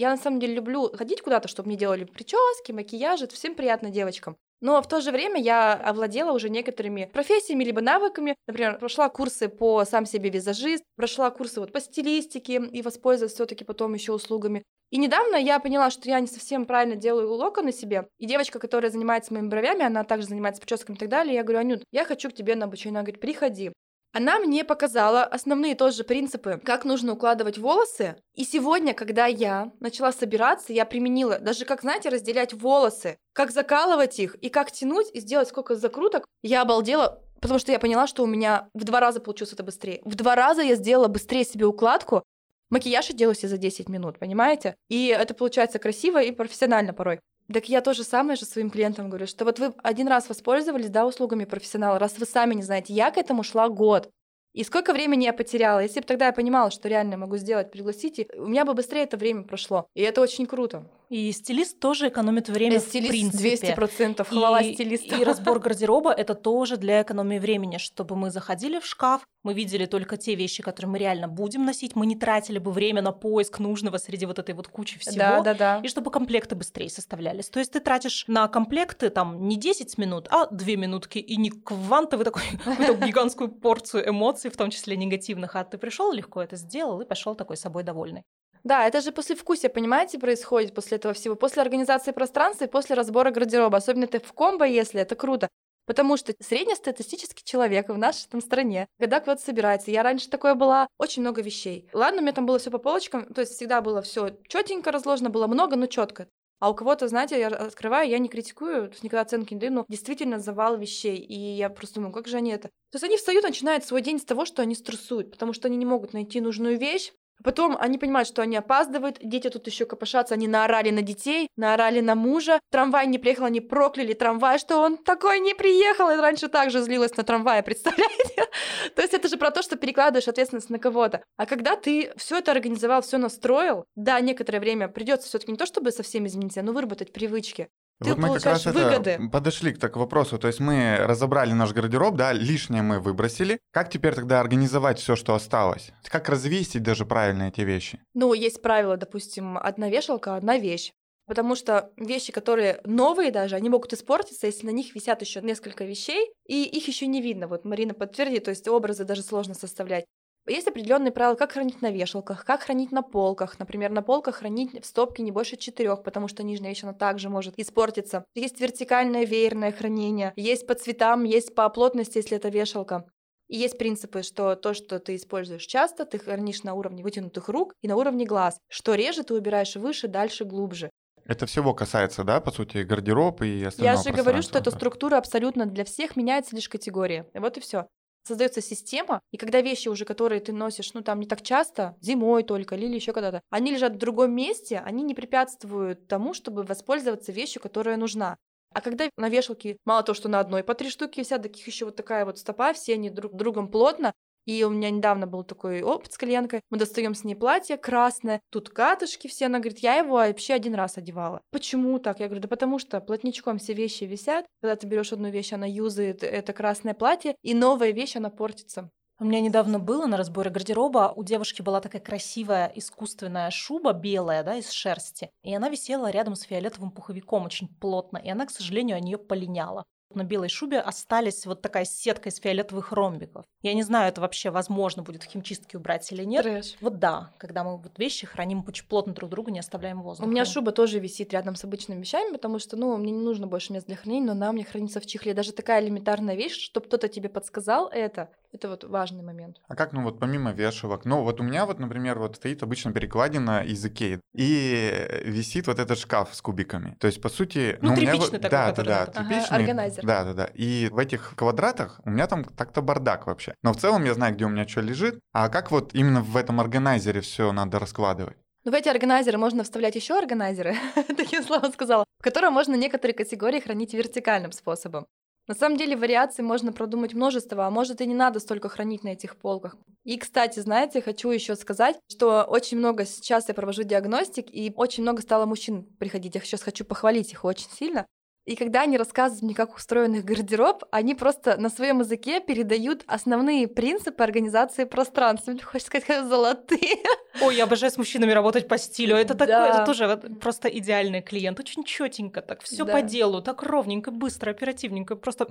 [0.00, 3.90] Я на самом деле люблю ходить куда-то, чтобы мне делали прически, макияжи, это всем приятно
[3.90, 4.38] девочкам.
[4.62, 8.34] Но в то же время я овладела уже некоторыми профессиями либо навыками.
[8.46, 13.44] Например, прошла курсы по сам себе визажист, прошла курсы вот по стилистике и воспользовалась все
[13.44, 14.62] таки потом еще услугами.
[14.90, 18.08] И недавно я поняла, что я не совсем правильно делаю локоны себе.
[18.16, 21.34] И девочка, которая занимается моими бровями, она также занимается прическами и так далее.
[21.34, 22.96] Я говорю, Анют, я хочу к тебе на обучение.
[22.96, 23.74] Она говорит, приходи.
[24.12, 28.16] Она мне показала основные тоже принципы, как нужно укладывать волосы.
[28.34, 34.18] И сегодня, когда я начала собираться, я применила даже, как, знаете, разделять волосы, как закалывать
[34.18, 36.24] их и как тянуть и сделать сколько закруток.
[36.42, 40.00] Я обалдела, потому что я поняла, что у меня в два раза получилось это быстрее.
[40.04, 42.24] В два раза я сделала быстрее себе укладку.
[42.70, 44.74] Макияж я делаю себе за 10 минут, понимаете?
[44.88, 47.20] И это получается красиво и профессионально порой.
[47.52, 51.06] Так я тоже самое же своим клиентам говорю, что вот вы один раз воспользовались, да,
[51.06, 54.08] услугами профессионала, раз вы сами не знаете, я к этому шла год.
[54.52, 55.80] И сколько времени я потеряла?
[55.80, 59.16] Если бы тогда я понимала, что реально могу сделать, пригласите, у меня бы быстрее это
[59.16, 59.86] время прошло.
[59.94, 60.86] И это очень круто.
[61.10, 63.74] И стилист тоже экономит время Э, в Стилист принципе.
[63.74, 64.24] 200%.
[64.24, 65.16] Хвала и, стилисту.
[65.16, 69.86] и разбор гардероба это тоже для экономии времени, чтобы мы заходили в шкаф, мы видели
[69.86, 73.58] только те вещи, которые мы реально будем носить, мы не тратили бы время на поиск
[73.58, 75.16] нужного среди вот этой вот кучи всего.
[75.16, 75.80] Да, да, да.
[75.82, 77.48] И чтобы комплекты быстрее составлялись.
[77.48, 81.50] То есть ты тратишь на комплекты там не 10 минут, а 2 минутки, и не
[81.50, 86.54] квантовый такой, какую-то гигантскую порцию эмоций, в том числе негативных, а ты пришел легко это
[86.54, 88.22] сделал и пошел такой собой довольный.
[88.64, 91.34] Да, это же после вкусия, понимаете, происходит после этого всего.
[91.34, 93.78] После организации пространства и после разбора гардероба.
[93.78, 95.48] Особенно это в комбо, если это круто.
[95.86, 100.86] Потому что среднестатистический человек в нашей там стране, когда кто-то собирается, я раньше такое была,
[100.98, 101.88] очень много вещей.
[101.92, 105.30] Ладно, у меня там было все по полочкам, то есть всегда было все четенько разложено,
[105.30, 106.28] было много, но четко.
[106.60, 110.38] А у кого-то, знаете, я открываю, я не критикую, никогда оценки не даю, но действительно
[110.38, 111.16] завал вещей.
[111.16, 112.68] И я просто думаю, как же они это?
[112.90, 115.78] То есть они встают, начинают свой день с того, что они стрессуют, потому что они
[115.78, 120.34] не могут найти нужную вещь, Потом они понимают, что они опаздывают, дети тут еще копошатся,
[120.34, 124.98] они наорали на детей, наорали на мужа, трамвай не приехал, они прокляли трамвай, что он
[124.98, 128.46] такой не приехал, и раньше также злилась на трамвай, представляете?
[128.94, 131.22] То есть это же про то, что перекладываешь ответственность на кого-то.
[131.36, 135.66] А когда ты все это организовал, все настроил, да, некоторое время придется все-таки не то,
[135.66, 137.68] чтобы совсем измениться, но выработать привычки.
[138.02, 140.38] Ты вот мы как раз это подошли к так вопросу.
[140.38, 143.60] То есть мы разобрали наш гардероб, да, лишнее мы выбросили.
[143.72, 145.92] Как теперь тогда организовать все, что осталось?
[146.04, 148.00] Как развесить даже правильно эти вещи?
[148.14, 150.92] Ну, есть правило, допустим, одна вешалка, одна вещь.
[151.26, 155.84] Потому что вещи, которые новые даже, они могут испортиться, если на них висят еще несколько
[155.84, 157.46] вещей, и их еще не видно.
[157.46, 160.06] Вот Марина подтвердит, то есть образы даже сложно составлять.
[160.46, 163.58] Есть определенные правила, как хранить на вешалках, как хранить на полках.
[163.58, 167.28] Например, на полках хранить в стопке не больше четырех, потому что нижняя вещь, она также
[167.28, 168.24] может испортиться.
[168.34, 173.04] Есть вертикальное веерное хранение, есть по цветам, есть по плотности, если это вешалка.
[173.48, 177.74] И есть принципы, что то, что ты используешь часто, ты хранишь на уровне вытянутых рук
[177.82, 178.58] и на уровне глаз.
[178.68, 180.90] Что реже, ты убираешь выше, дальше, глубже.
[181.26, 185.16] Это всего касается, да, по сути, гардероб и остального Я же говорю, что эта структура
[185.16, 187.26] абсолютно для всех меняется лишь категория.
[187.34, 187.86] Вот и все.
[188.22, 192.42] Создается система, и когда вещи уже, которые ты носишь, ну там не так часто, зимой
[192.42, 197.32] только или еще когда-то, они лежат в другом месте, они не препятствуют тому, чтобы воспользоваться
[197.32, 198.36] вещью, которая нужна.
[198.72, 201.86] А когда на вешалке мало того, что на одной по три штуки висят, таких еще
[201.86, 204.12] вот такая вот стопа, все они друг другом плотно,
[204.46, 206.62] и у меня недавно был такой опыт с клиенткой.
[206.70, 209.46] Мы достаем с ней платье красное, тут катышки все.
[209.46, 211.40] Она говорит, я его вообще один раз одевала.
[211.50, 212.20] Почему так?
[212.20, 214.46] Я говорю, да потому что плотничком все вещи висят.
[214.60, 218.90] Когда ты берешь одну вещь, она юзает это красное платье, и новая вещь, она портится.
[219.22, 221.12] У меня недавно было на разборе гардероба.
[221.14, 225.30] У девушки была такая красивая искусственная шуба белая, да, из шерсти.
[225.42, 228.16] И она висела рядом с фиолетовым пуховиком очень плотно.
[228.16, 229.84] И она, к сожалению, о нее полиняла.
[230.12, 233.44] На белой шубе остались вот такая сетка из фиолетовых ромбиков.
[233.62, 236.42] Я не знаю, это вообще возможно будет в химчистке убрать или нет.
[236.42, 236.74] Трэш.
[236.80, 240.28] Вот да, когда мы вот вещи храним очень плотно друг другу, не оставляем У воздуха.
[240.28, 243.72] меня шуба тоже висит рядом с обычными вещами, потому что, ну, мне не нужно больше
[243.72, 245.32] мест для хранения, но она у меня хранится в чехле.
[245.32, 249.58] Даже такая элементарная вещь, чтобы кто-то тебе подсказал это, это вот важный момент.
[249.68, 251.04] А как, ну вот помимо вешалок?
[251.04, 255.78] Ну вот у меня вот, например, вот стоит обычно перекладина из Икеи, и висит вот
[255.78, 256.96] этот шкаф с кубиками.
[257.00, 257.78] То есть, по сути...
[257.80, 259.02] Ну, у меня тряпичный вот- такой, Да, да, да.
[259.02, 259.56] Ага, тряпичный.
[259.58, 260.04] органайзер.
[260.04, 260.44] Да, да, да.
[260.54, 263.54] И в этих квадратах у меня там так-то бардак вообще.
[263.62, 265.20] Но в целом я знаю, где у меня что лежит.
[265.32, 268.36] А как вот именно в этом органайзере все надо раскладывать?
[268.64, 270.76] Ну, в эти органайзеры можно вставлять еще органайзеры,
[271.16, 275.06] такие слова сказала, в котором можно некоторые категории хранить вертикальным способом.
[275.46, 279.08] На самом деле вариаций можно продумать множество, а может и не надо столько хранить на
[279.08, 279.76] этих полках.
[280.04, 285.02] И, кстати, знаете, хочу еще сказать, что очень много сейчас я провожу диагностик, и очень
[285.02, 286.36] много стало мужчин приходить.
[286.36, 288.06] Я сейчас хочу похвалить их очень сильно.
[288.46, 293.04] И когда они рассказывают мне, как устроен их гардероб, они просто на своем языке передают
[293.06, 295.52] основные принципы организации пространства.
[295.52, 296.96] Мне хочется сказать, как золотые.
[297.42, 299.14] Ой, я обожаю с мужчинами работать по стилю.
[299.16, 299.68] Это такое, Да.
[299.68, 301.60] это тоже вот просто идеальный клиент.
[301.60, 302.92] Очень четенько, так все Да.
[302.92, 305.46] по делу, так ровненько, быстро, оперативненько, просто.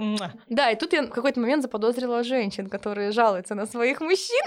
[0.50, 4.44] Да, и тут я в какой-то момент заподозрила женщин, которые жалуются на своих мужчин.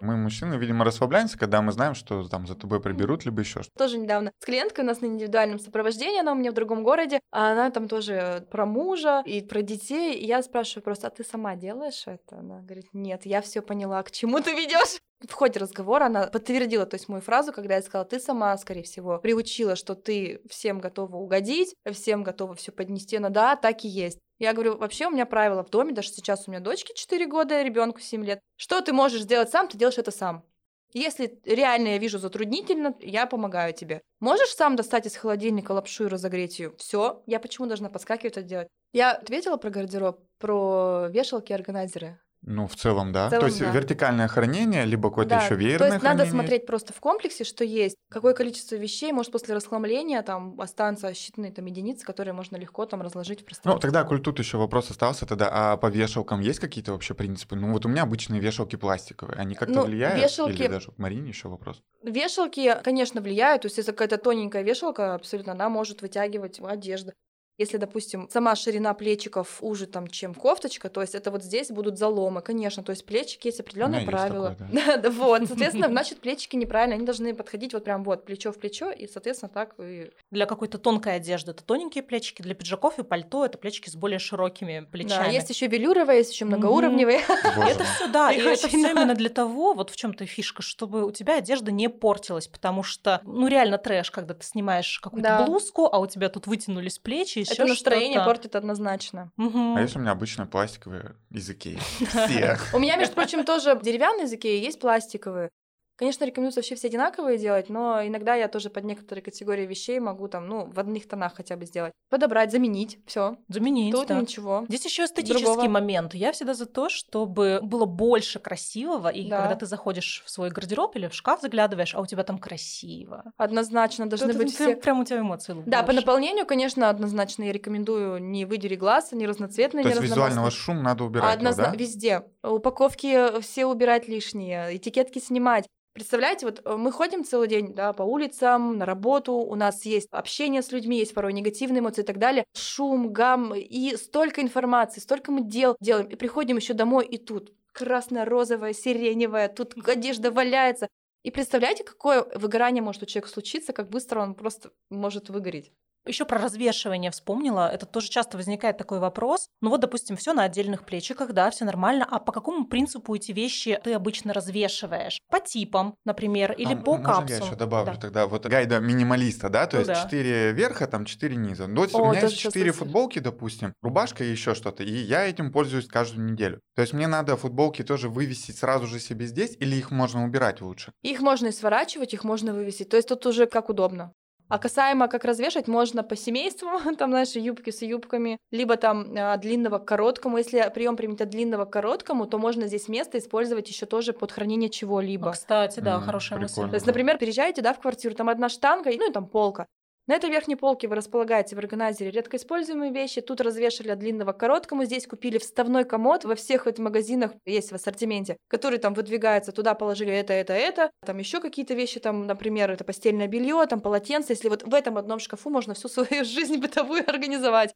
[0.00, 3.78] Мы, мужчины, видимо, расслабляемся, когда мы знаем, что там за тобой приберут, либо еще что-то.
[3.78, 7.20] Тоже недавно с клиенткой у нас на индивидуальном сопровождении, она у меня в другом городе,
[7.30, 10.14] а она там тоже про мужа и про детей.
[10.14, 12.38] И я спрашиваю просто, а ты сама делаешь это?
[12.38, 15.00] Она говорит, нет, я все поняла, к чему ты ведешь.
[15.28, 18.82] В ходе разговора она подтвердила, то есть мою фразу, когда я сказала, ты сама, скорее
[18.82, 23.88] всего, приучила, что ты всем готова угодить, всем готова все поднести, но да, так и
[23.88, 24.18] есть.
[24.40, 27.62] Я говорю, вообще у меня правило в доме, даже сейчас у меня дочке 4 года,
[27.62, 28.40] ребенку 7 лет.
[28.56, 30.44] Что ты можешь сделать сам, ты делаешь это сам.
[30.92, 34.02] Если реально я вижу затруднительно, я помогаю тебе.
[34.20, 36.74] Можешь сам достать из холодильника лапшу и разогреть ее?
[36.76, 38.68] Все, я почему должна подскакивать это делать?
[38.92, 42.20] Я ответила про гардероб, про вешалки и органайзеры.
[42.44, 43.28] Ну, в целом, да.
[43.28, 43.70] В целом, то есть да.
[43.70, 46.30] вертикальное хранение, либо какое-то Да, еще веерное То есть надо хранение.
[46.32, 51.52] смотреть просто в комплексе, что есть, какое количество вещей может после расхламления там останутся считанные
[51.52, 53.80] там единицы, которые можно легко там разложить в Ну, пространстве.
[53.80, 57.54] тогда, коль тут еще вопрос остался, тогда, а по вешалкам есть какие-то вообще принципы?
[57.54, 60.20] Ну, вот у меня обычные вешалки пластиковые, они как-то Ну, влияют?
[60.24, 61.80] вешалки- Или даже к Марине еще вопрос?
[62.02, 63.62] Вешалки, конечно, влияют.
[63.62, 67.12] То есть, если какая-то тоненькая вешалка, абсолютно она может вытягивать одежду.
[67.58, 71.98] Если, допустим, сама ширина плечиков уже там, чем кофточка, то есть это вот здесь будут
[71.98, 72.82] заломы, конечно.
[72.82, 74.50] То есть плечики есть определенные есть правила.
[74.56, 75.46] такое, Да, да, вот.
[75.46, 79.50] Соответственно, значит, плечики неправильно, они должны подходить вот прям вот плечо в плечо, и, соответственно,
[79.50, 83.90] так и Для какой-то тонкой одежды это тоненькие плечики, для пиджаков и пальто это плечики
[83.90, 85.32] с более широкими Да, плечами.
[85.32, 87.20] есть еще велюровые, есть еще многоуровневые.
[87.68, 91.10] Это все, да, и это все именно для того, вот в чем-то фишка, чтобы у
[91.10, 95.44] тебя одежда не портилась, потому что, ну, реально трэш, когда ты снимаешь какую-то Да.
[95.44, 98.26] блузку, а у тебя тут вытянулись плечи, еще Это настроение что-то.
[98.26, 99.30] портит однозначно.
[99.36, 99.76] Мгм.
[99.76, 101.78] А если у меня обычные пластиковые языки?
[102.00, 102.58] Все.
[102.72, 105.50] У меня, между прочим, тоже деревянные языки, есть пластиковые.
[105.96, 110.26] Конечно, рекомендуется вообще все одинаковые делать, но иногда я тоже под некоторые категории вещей могу
[110.26, 111.92] там, ну, в одних тонах хотя бы сделать.
[112.10, 113.36] Подобрать, заменить, все.
[113.48, 114.20] Заменить, Тут да.
[114.20, 114.64] ничего.
[114.68, 115.68] Здесь еще эстетический Другого.
[115.68, 116.14] момент.
[116.14, 119.40] Я всегда за то, чтобы было больше красивого, и Да.
[119.42, 123.24] когда ты заходишь в свой гардероб или в шкаф заглядываешь, а у тебя там красиво.
[123.36, 124.76] Однозначно должны Это быть прям- все.
[124.80, 129.26] Прям у тебя эмоции Да, по наполнению, конечно, однозначно я рекомендую не выдери глаз, не
[129.26, 131.76] разноцветные, То не есть визуального шум надо убирать, однозна- да?
[131.76, 132.22] Везде.
[132.42, 135.66] Упаковки все убирать лишние, этикетки снимать.
[135.94, 140.08] Представляете, вот э, мы ходим целый день да, по улицам, на работу, у нас есть
[140.10, 145.00] общение с людьми, есть порой негативные эмоции и так далее, шум, гам, и столько информации,
[145.00, 150.88] столько мы дел делаем, и приходим еще домой, и тут красно-розовая, сиреневая, тут одежда валяется.
[151.24, 155.72] И представляете, какое выгорание может у человека случиться, как быстро он просто может выгореть.
[156.04, 157.68] Еще про развешивание вспомнила.
[157.72, 159.48] Это тоже часто возникает такой вопрос.
[159.60, 162.06] Ну вот, допустим, все на отдельных плечиках, да, все нормально.
[162.10, 165.18] А по какому принципу эти вещи ты обычно развешиваешь?
[165.30, 167.28] По типам, например, или А, по можно капсулам?
[167.28, 168.00] я еще добавлю Да.
[168.00, 170.02] тогда вот гайда минималиста, да, то Ну есть да.
[170.02, 171.68] 4 верха, там 4 низа.
[171.68, 172.84] Ну, вот О, у меня есть щас 4 слышу.
[172.84, 176.60] футболки, допустим, рубашка и еще что-то, и я этим пользуюсь каждую неделю.
[176.74, 180.60] То есть мне надо футболки тоже вывесить сразу же себе здесь, или их можно убирать
[180.60, 180.92] лучше?
[181.02, 182.88] Их можно и сворачивать, их можно вывесить.
[182.88, 184.12] То есть тут уже как удобно.
[184.52, 189.38] А касаемо как развешать, можно по семейству, там, знаешь, юбки с юбками, либо там а,
[189.38, 190.36] длинного к короткому.
[190.36, 194.30] Если прием применить от длинного к короткому, то можно здесь место использовать еще тоже под
[194.30, 195.32] хранение чего-либо.
[195.32, 196.68] кстати, да, М, хорошая мысль.
[196.68, 199.68] То есть, например, переезжаете, да, в квартиру, там одна штанга, ну и там полка.
[200.08, 203.20] На этой верхней полке вы располагаете в органайзере редко используемые вещи.
[203.20, 204.84] Тут развешали от длинного к короткому.
[204.84, 206.24] Здесь купили вставной комод.
[206.24, 209.52] Во всех этих магазинах есть в ассортименте, который там выдвигается.
[209.52, 210.90] Туда положили это, это, это.
[211.06, 214.32] Там еще какие-то вещи, там, например, это постельное белье, там полотенце.
[214.32, 217.72] Если вот в этом одном шкафу можно всю свою жизнь бытовую организовать.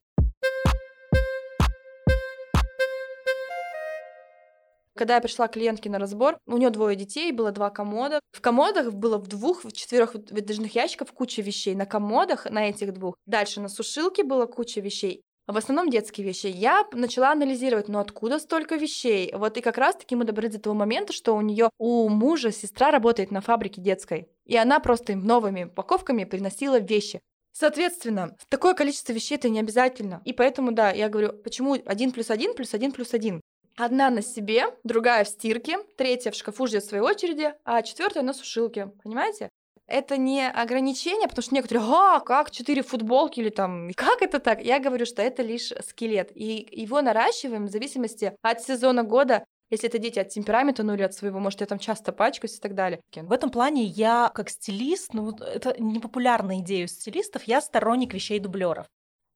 [4.97, 8.21] Когда я пришла к клиентке на разбор, у нее двое детей, было два комода.
[8.33, 11.75] В комодах было в двух, в четырех выдвижных ящиках куча вещей.
[11.75, 13.15] На комодах, на этих двух.
[13.27, 15.23] Дальше на сушилке было куча вещей.
[15.47, 16.47] В основном детские вещи.
[16.47, 19.33] Я начала анализировать, ну откуда столько вещей?
[19.33, 22.91] Вот и как раз-таки мы добрались до того момента, что у нее у мужа сестра
[22.91, 24.29] работает на фабрике детской.
[24.45, 27.21] И она просто им новыми упаковками приносила вещи.
[27.53, 30.21] Соответственно, такое количество вещей это не обязательно.
[30.25, 33.41] И поэтому, да, я говорю, почему один плюс один плюс один плюс один?
[33.77, 38.33] Одна на себе, другая в стирке, третья в шкафу ждет своей очереди, а четвертая на
[38.33, 38.87] сушилке.
[39.05, 39.51] Понимаете?
[39.87, 44.65] Это не ограничение, потому что некоторые, а, как четыре футболки или там, как это так?
[44.65, 46.33] Я говорю, что это лишь скелет.
[46.35, 51.03] И его наращиваем в зависимости от сезона года, если это дети от темперамента, ну или
[51.03, 53.01] от своего, может, я там часто пачкаюсь и так далее.
[53.15, 58.41] В этом плане я как стилист, ну это непопулярная идея у стилистов, я сторонник вещей
[58.41, 58.87] дублеров.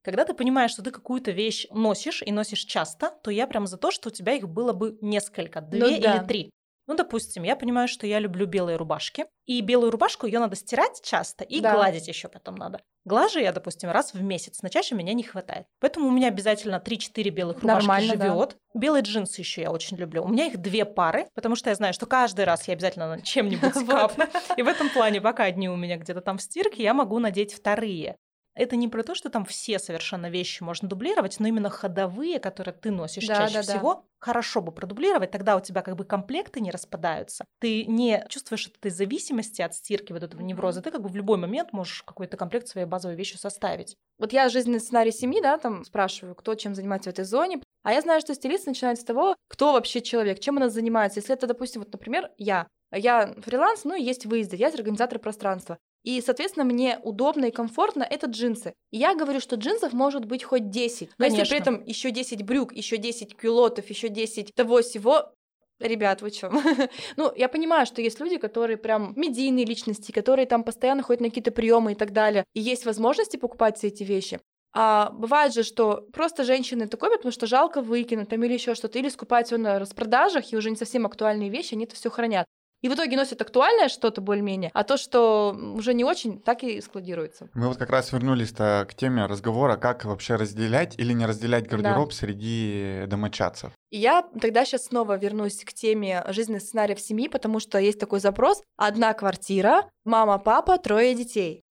[0.03, 3.77] Когда ты понимаешь, что ты какую-то вещь носишь и носишь часто, то я прям за
[3.77, 6.17] то, что у тебя их было бы несколько, две Ну да.
[6.17, 6.51] или три.
[6.87, 11.01] Ну, допустим, я понимаю, что я люблю белые рубашки, и белую рубашку ее надо стирать
[11.05, 11.75] часто и Да.
[11.75, 12.81] гладить еще потом надо.
[13.05, 15.67] Глажу я, допустим, раз в месяц, на чаще меня не хватает.
[15.79, 18.27] Поэтому у меня обязательно 3-4 белых рубашки Нормально, да.
[18.33, 18.57] живет.
[18.75, 20.25] Белые джинсы еще я очень люблю.
[20.25, 23.73] У меня их две пары, потому что я знаю, что каждый раз я обязательно чем-нибудь
[23.87, 24.25] капну.
[24.57, 27.53] И в этом плане, пока одни у меня где-то там в стирке, я могу надеть
[27.55, 28.17] вторые.
[28.61, 32.75] Это не про то, что там все совершенно вещи можно дублировать, но именно ходовые, которые
[32.75, 33.73] ты носишь Да, чаще да, да.
[33.73, 37.47] всего, хорошо бы продублировать, тогда у тебя как бы комплекты не распадаются.
[37.59, 40.83] Ты не чувствуешь этой зависимости от стирки, вот этого невроза.
[40.83, 43.97] Ты как бы в любой момент можешь какой-то комплект своей базовой вещи составить.
[44.19, 47.63] Вот я жизненный сценарий семьи, да, там спрашиваю, кто чем занимается в этой зоне.
[47.83, 51.21] А я знаю, что стилист начинается с того, кто вообще человек, чем она занимается.
[51.21, 52.67] Если это, допустим, вот, например, я.
[52.93, 55.79] Я фриланс, ну и есть выезды, я организатор пространства.
[56.03, 58.75] И, соответственно, мне удобно и комфортно это джинсы.
[58.91, 61.11] И я говорю, что джинсов может быть хоть 10.
[61.19, 65.33] Но если при этом еще 10 брюк, еще 10 кюлотов, еще 10 того всего,
[65.81, 66.51] Ребят, вы чё?
[67.17, 71.29] ну, я понимаю, что есть люди, которые прям медийные личности, которые там постоянно ходят на
[71.29, 72.45] какие-то приемы и так далее.
[72.53, 74.41] И есть возможности покупать все эти вещи.
[74.73, 78.75] А бывает же, что просто женщины это копят, потому что жалко выкинуть там или еще
[78.75, 82.11] что-то, или скупать все на распродажах, и уже не совсем актуальные вещи, они это все
[82.11, 82.47] хранят.
[82.83, 86.81] И в итоге носят актуальное что-то более-менее, а то, что уже не очень, так и
[86.81, 87.49] складируется.
[87.53, 92.09] Мы вот как раз вернулись к теме разговора, как вообще разделять или не разделять гардероб
[92.09, 92.15] да.
[92.15, 93.73] среди домочадцев.
[93.91, 98.21] И я тогда сейчас снова вернусь к теме жизненных сценариев семьи, потому что есть такой
[98.21, 98.63] запрос.
[98.77, 101.63] Одна квартира, мама, папа, трое детей.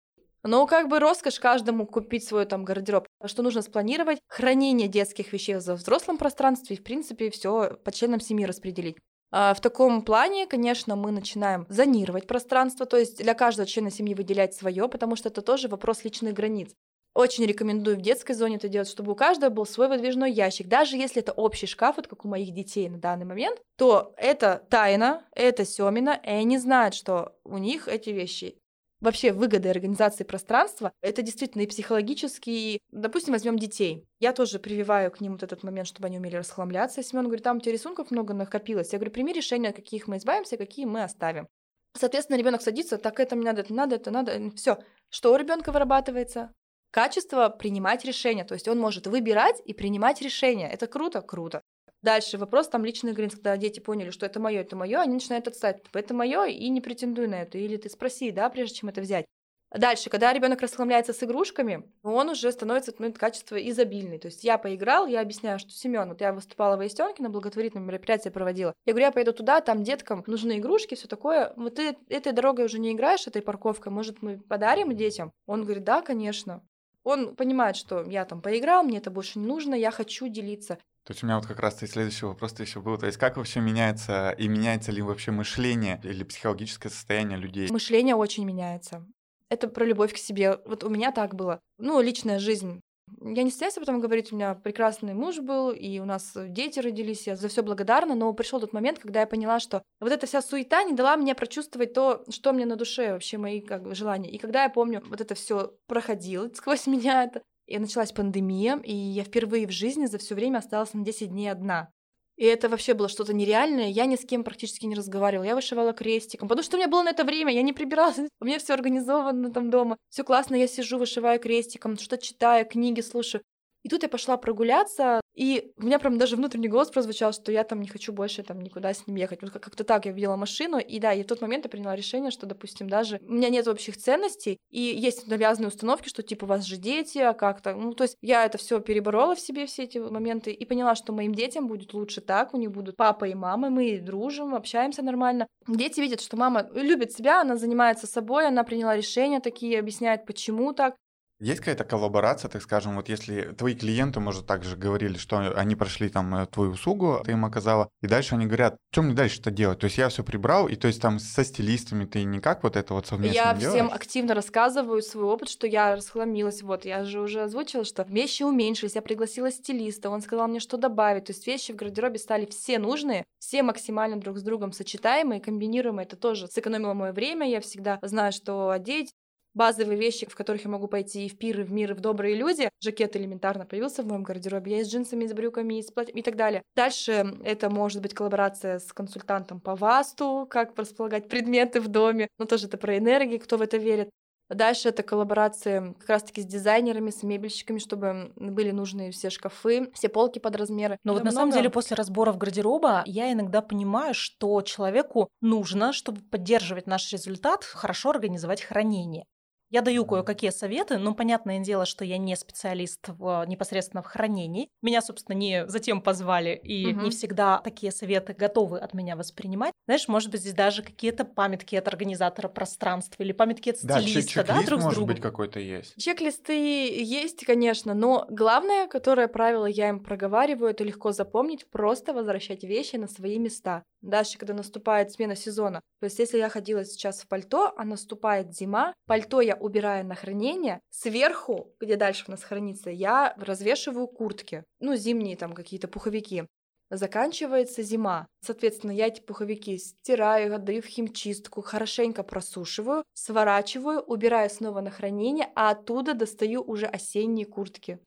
[0.42, 3.06] Ну, как бы роскошь каждому купить свой там гардероб.
[3.26, 4.20] Что нужно спланировать?
[4.26, 8.96] Хранение детских вещей в взрослом пространстве и, в принципе, все по членам семьи распределить.
[9.32, 14.14] А, в таком плане, конечно, мы начинаем зонировать пространство, то есть для каждого члена семьи
[14.14, 16.70] выделять свое, потому что это тоже вопрос личных границ.
[17.12, 20.68] Очень рекомендую в детской зоне это делать, чтобы у каждого был свой выдвижной ящик.
[20.68, 24.64] Даже если это общий шкаф, вот как у моих детей на данный момент, то это
[24.70, 28.59] тайна, это Семина, и они знают, что у них эти вещи
[29.00, 34.04] вообще выгоды организации пространства, это действительно и психологически, и, допустим, возьмем детей.
[34.18, 37.02] Я тоже прививаю к ним вот этот момент, чтобы они умели расхламляться.
[37.02, 38.92] Семен говорит, там у тебя рисунков много накопилось.
[38.92, 41.48] Я говорю, прими решение, каких мы избавимся, какие мы оставим.
[41.96, 44.50] Соответственно, ребенок садится, так это мне надо, это надо, это надо.
[44.54, 44.78] Все.
[45.08, 46.52] Что у ребенка вырабатывается?
[46.92, 48.44] Качество принимать решения.
[48.44, 50.70] То есть он может выбирать и принимать решения.
[50.70, 51.62] Это круто, круто.
[52.02, 55.48] Дальше вопрос там личных границ, когда дети поняли, что это мое, это мое, они начинают
[55.48, 55.82] отстать.
[55.82, 57.58] Типа, это мое, и не претендуй на это.
[57.58, 59.26] Или ты спроси, да, прежде чем это взять.
[59.72, 64.18] Дальше, когда ребенок расхламляется с игрушками, он уже становится ну, качество изобильный.
[64.18, 67.86] То есть я поиграл, я объясняю, что Семен, вот я выступала в Аистенке на благотворительном
[67.86, 68.74] мероприятии проводила.
[68.84, 71.52] Я говорю, я поеду туда, там деткам нужны игрушки, все такое.
[71.54, 75.30] Вот ты этой дорогой уже не играешь, этой парковкой, может, мы подарим детям?
[75.46, 76.66] Он говорит, да, конечно.
[77.04, 80.78] Он понимает, что я там поиграл, мне это больше не нужно, я хочу делиться.
[81.10, 82.96] То есть у меня вот как раз и следующий вопрос еще был.
[82.96, 87.68] То есть как вообще меняется и меняется ли вообще мышление или психологическое состояние людей?
[87.68, 89.04] Мышление очень меняется.
[89.48, 90.60] Это про любовь к себе.
[90.66, 91.58] Вот у меня так было.
[91.78, 92.80] Ну, личная жизнь.
[93.20, 96.78] Я не стесняюсь об этом говорить, у меня прекрасный муж был, и у нас дети
[96.78, 100.28] родились, я за все благодарна, но пришел тот момент, когда я поняла, что вот эта
[100.28, 103.96] вся суета не дала мне прочувствовать то, что мне на душе вообще мои как бы,
[103.96, 104.30] желания.
[104.30, 108.92] И когда я помню, вот это все проходило сквозь меня, это и началась пандемия, и
[108.92, 111.92] я впервые в жизни за все время осталась на 10 дней одна.
[112.36, 113.88] И это вообще было что-то нереальное.
[113.88, 115.44] Я ни с кем практически не разговаривала.
[115.44, 117.52] Я вышивала крестиком, потому что у меня было на это время.
[117.52, 118.16] Я не прибиралась.
[118.40, 119.98] У меня все организовано там дома.
[120.08, 120.56] Все классно.
[120.56, 123.42] Я сижу, вышиваю крестиком, что-то читаю, книги слушаю.
[123.82, 127.64] И тут я пошла прогуляться, и у меня прям даже внутренний голос прозвучал, что я
[127.64, 129.40] там не хочу больше там никуда с ним ехать.
[129.42, 132.30] Вот как-то так я видела машину, и да, и в тот момент я приняла решение,
[132.30, 136.48] что, допустим, даже у меня нет общих ценностей, и есть навязанные установки, что типа у
[136.48, 137.74] вас же дети, а как-то.
[137.74, 141.12] Ну, то есть я это все переборола в себе, все эти моменты, и поняла, что
[141.12, 145.46] моим детям будет лучше так, у них будут папа и мама, мы дружим, общаемся нормально.
[145.66, 150.72] Дети видят, что мама любит себя, она занимается собой, она приняла решения такие, объясняет, почему
[150.72, 150.96] так.
[151.40, 156.10] Есть какая-то коллаборация, так скажем, вот если твои клиенты, может, также говорили, что они прошли
[156.10, 159.78] там э, твою услугу, ты им оказала, и дальше они говорят, что мне дальше-то делать?
[159.78, 162.92] То есть я все прибрал, и то есть там со стилистами ты никак вот это
[162.92, 163.74] вот совместно Я делаешь?
[163.74, 168.42] всем активно рассказываю свой опыт, что я расхламилась, вот, я же уже озвучила, что вещи
[168.42, 172.44] уменьшились, я пригласила стилиста, он сказал мне, что добавить, то есть вещи в гардеробе стали
[172.44, 177.62] все нужные, все максимально друг с другом сочетаемые, комбинируемые, это тоже сэкономило мое время, я
[177.62, 179.14] всегда знаю, что одеть,
[179.54, 182.00] базовые вещи, в которых я могу пойти и в пир, и в мир, и в
[182.00, 182.70] добрые люди.
[182.80, 184.72] Жакет элементарно появился в моем гардеробе.
[184.72, 186.62] Я и с джинсами, и с брюками, и с платьем, и так далее.
[186.76, 192.28] Дальше это может быть коллаборация с консультантом по васту, как располагать предметы в доме.
[192.38, 194.10] Но тоже это про энергии, кто в это верит.
[194.50, 200.08] Дальше это коллаборации как раз-таки с дизайнерами, с мебельщиками, чтобы были нужны все шкафы, все
[200.08, 200.98] полки под размеры.
[201.04, 206.20] Но вот на самом деле после разборов гардероба я иногда понимаю, что человеку нужно, чтобы
[206.22, 209.24] поддерживать наш результат, хорошо организовать хранение.
[209.70, 214.68] Я даю кое-какие советы, но понятное дело, что я не специалист в, непосредственно в хранении.
[214.82, 217.02] Меня, собственно, не затем позвали, и угу.
[217.02, 219.72] не всегда такие советы готовы от меня воспринимать.
[219.86, 224.54] Знаешь, может быть, здесь даже какие-то памятки от организатора пространства или памятки от стилиста, да,
[224.54, 225.14] да друг может с другом.
[225.14, 225.94] быть, какой-то есть.
[225.96, 232.64] Чек-листы есть, конечно, но главное, которое правило я им проговариваю, это легко запомнить, просто возвращать
[232.64, 233.84] вещи на свои места.
[234.02, 235.80] Дальше, когда наступает смена сезона.
[236.00, 240.14] То есть, если я ходила сейчас в пальто, а наступает зима, пальто я убираю на
[240.14, 246.44] хранение, сверху, где дальше у нас хранится, я развешиваю куртки, ну, зимние там какие-то пуховики.
[246.90, 248.26] заканчивается зима.
[248.40, 255.52] Соответственно, я эти пуховики стираю, отдаю в химчистку, хорошенько просушиваю, сворачиваю, убираю снова на хранение,
[255.54, 258.00] а оттуда достаю уже осенние куртки.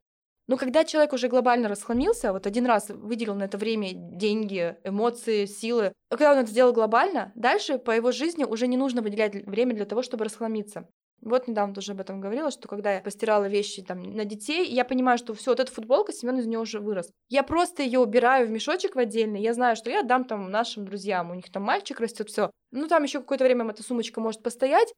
[0.47, 5.45] Ну, когда человек уже глобально расхламился, вот один раз выделил на это время деньги, эмоции,
[5.45, 9.73] силы, когда он это сделал глобально, дальше по его жизни уже не нужно выделять время
[9.73, 10.87] для того, чтобы расхламиться.
[11.21, 14.83] Вот недавно тоже об этом говорила, что когда я постирала вещи там на детей, я
[14.83, 17.09] понимаю, что все, вот эта футболка, Семен из нее уже вырос.
[17.29, 20.83] Я просто ее убираю в мешочек в отдельный, я знаю, что я дам там нашим
[20.83, 22.51] друзьям, у них там мальчик растет, все.
[22.71, 24.93] Ну, там еще какое-то время эта сумочка может постоять,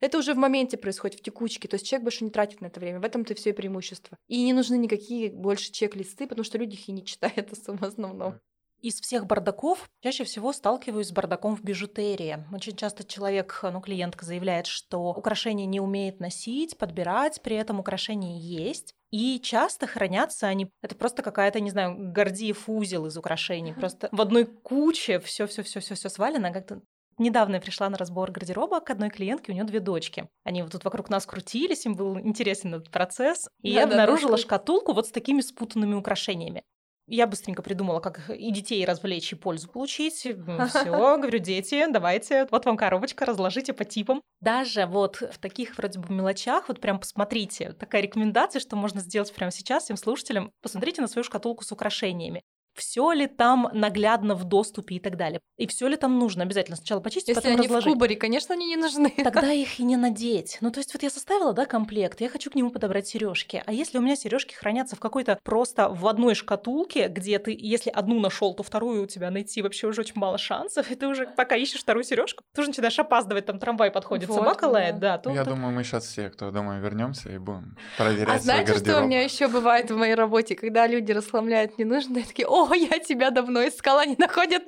[0.00, 1.68] это уже в моменте происходит, в текучке.
[1.68, 3.00] То есть человек больше не тратит на это время.
[3.00, 4.18] В этом-то все и преимущество.
[4.28, 8.40] И не нужны никакие больше чек-листы, потому что люди их и не читают в основном.
[8.82, 12.46] Из всех бардаков чаще всего сталкиваюсь с бардаком в бижутерии.
[12.50, 18.38] Очень часто человек, ну, клиентка заявляет, что украшения не умеет носить, подбирать, при этом украшения
[18.38, 18.94] есть.
[19.10, 23.74] И часто хранятся они, это просто какая-то, не знаю, гордиев узел из украшений.
[23.74, 26.80] Просто в одной куче все, все, все, все, все свалено, как-то
[27.20, 30.26] Недавно я пришла на разбор гардероба к одной клиентке, у нее две дочки.
[30.42, 33.46] Они вот тут вокруг нас крутились, им был интересен этот процесс.
[33.60, 36.62] И да, я обнаружила да, шкатулку вот с такими спутанными украшениями.
[37.06, 40.14] Я быстренько придумала, как и детей развлечь, и пользу получить.
[40.70, 44.22] Все, говорю, дети, давайте, вот вам коробочка, разложите по типам.
[44.40, 49.30] Даже вот в таких вроде бы мелочах, вот прям посмотрите, такая рекомендация, что можно сделать
[49.34, 50.52] прямо сейчас всем слушателям.
[50.62, 52.44] Посмотрите на свою шкатулку с украшениями
[52.80, 55.40] все ли там наглядно в доступе и так далее.
[55.58, 57.90] И все ли там нужно обязательно сначала почистить, Если потом они разложить.
[57.90, 59.10] в кубаре, конечно, они не нужны.
[59.22, 60.56] Тогда их и не надеть.
[60.62, 63.62] Ну, то есть вот я составила, да, комплект, я хочу к нему подобрать сережки.
[63.66, 67.90] А если у меня сережки хранятся в какой-то просто в одной шкатулке, где ты, если
[67.90, 71.26] одну нашел, то вторую у тебя найти вообще уже очень мало шансов, и ты уже
[71.36, 74.72] пока ищешь вторую сережку, ты уже начинаешь опаздывать, там трамвай подходит, вот, собака да.
[74.72, 75.18] лает, да.
[75.18, 75.50] То, я то...
[75.50, 79.22] думаю, мы сейчас все, кто дома вернемся и будем проверять А знаете, что у меня
[79.22, 84.04] еще бывает в моей работе, когда люди расхламляют ненужные, такие, о, я тебя давно искала,
[84.06, 84.62] не находят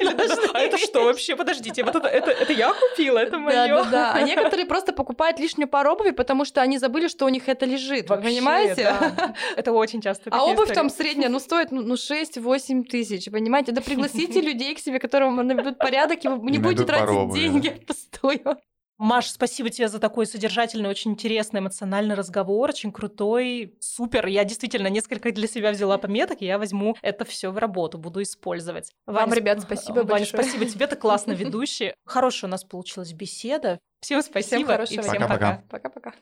[0.55, 1.37] А это что вообще?
[1.37, 3.53] Подождите, вот это, это, это я купила, это мое.
[3.53, 4.13] Да, да, да.
[4.13, 7.67] А некоторые просто покупают лишнюю пару обуви, потому что они забыли, что у них это
[7.67, 8.09] лежит.
[8.09, 8.83] Вообще, Вы понимаете?
[8.85, 9.35] Да.
[9.57, 10.31] Это очень часто.
[10.31, 10.75] А обувь истории.
[10.75, 13.73] там средняя, ну, стоит ну, 6-8 тысяч, понимаете?
[13.73, 18.59] Да пригласите людей к себе, которым наведут порядок, и вы не будете тратить деньги пустую.
[19.03, 24.27] Маш, спасибо тебе за такой содержательный, очень интересный, эмоциональный разговор, очень крутой, супер.
[24.27, 28.23] Я действительно несколько для себя взяла пометок, и я возьму это все в работу, буду
[28.23, 28.93] использовать.
[29.07, 30.45] Вам, Ваня, ребят, спасибо Ваня, большое.
[30.45, 31.95] спасибо тебе, ты классно ведущий.
[32.05, 33.81] Хорошая у нас получилась беседа.
[34.01, 35.65] Всем спасибо всем хорошего и всем пока.
[35.69, 36.13] Пока-пока.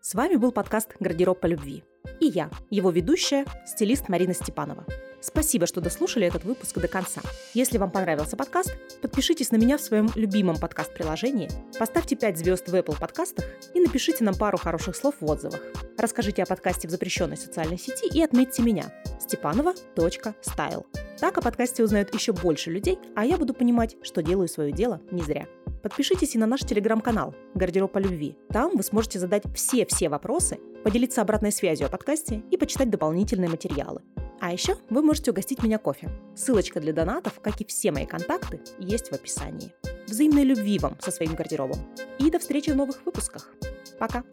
[0.00, 1.84] С вами был подкаст «Гардероб по любви».
[2.18, 4.84] И я, его ведущая, стилист Марина Степанова.
[5.20, 7.20] Спасибо, что дослушали этот выпуск до конца.
[7.52, 12.74] Если вам понравился подкаст, подпишитесь на меня в своем любимом подкаст-приложении, поставьте 5 звезд в
[12.74, 13.44] Apple подкастах
[13.74, 15.60] и напишите нам пару хороших слов в отзывах.
[15.98, 20.86] Расскажите о подкасте в запрещенной социальной сети и отметьте меня степанова.стайл.
[21.18, 25.02] Так о подкасте узнают еще больше людей, а я буду понимать, что делаю свое дело
[25.10, 25.46] не зря.
[25.82, 28.36] Подпишитесь и на наш телеграм-канал «Гардероб по любви».
[28.50, 34.02] Там вы сможете задать все-все вопросы, поделиться обратной связью о подкасте и почитать дополнительные материалы.
[34.40, 36.10] А еще вы можете угостить меня кофе.
[36.34, 39.74] Ссылочка для донатов, как и все мои контакты, есть в описании.
[40.06, 41.78] Взаимной любви вам со своим гардеробом.
[42.18, 43.50] И до встречи в новых выпусках.
[43.98, 44.24] Пока!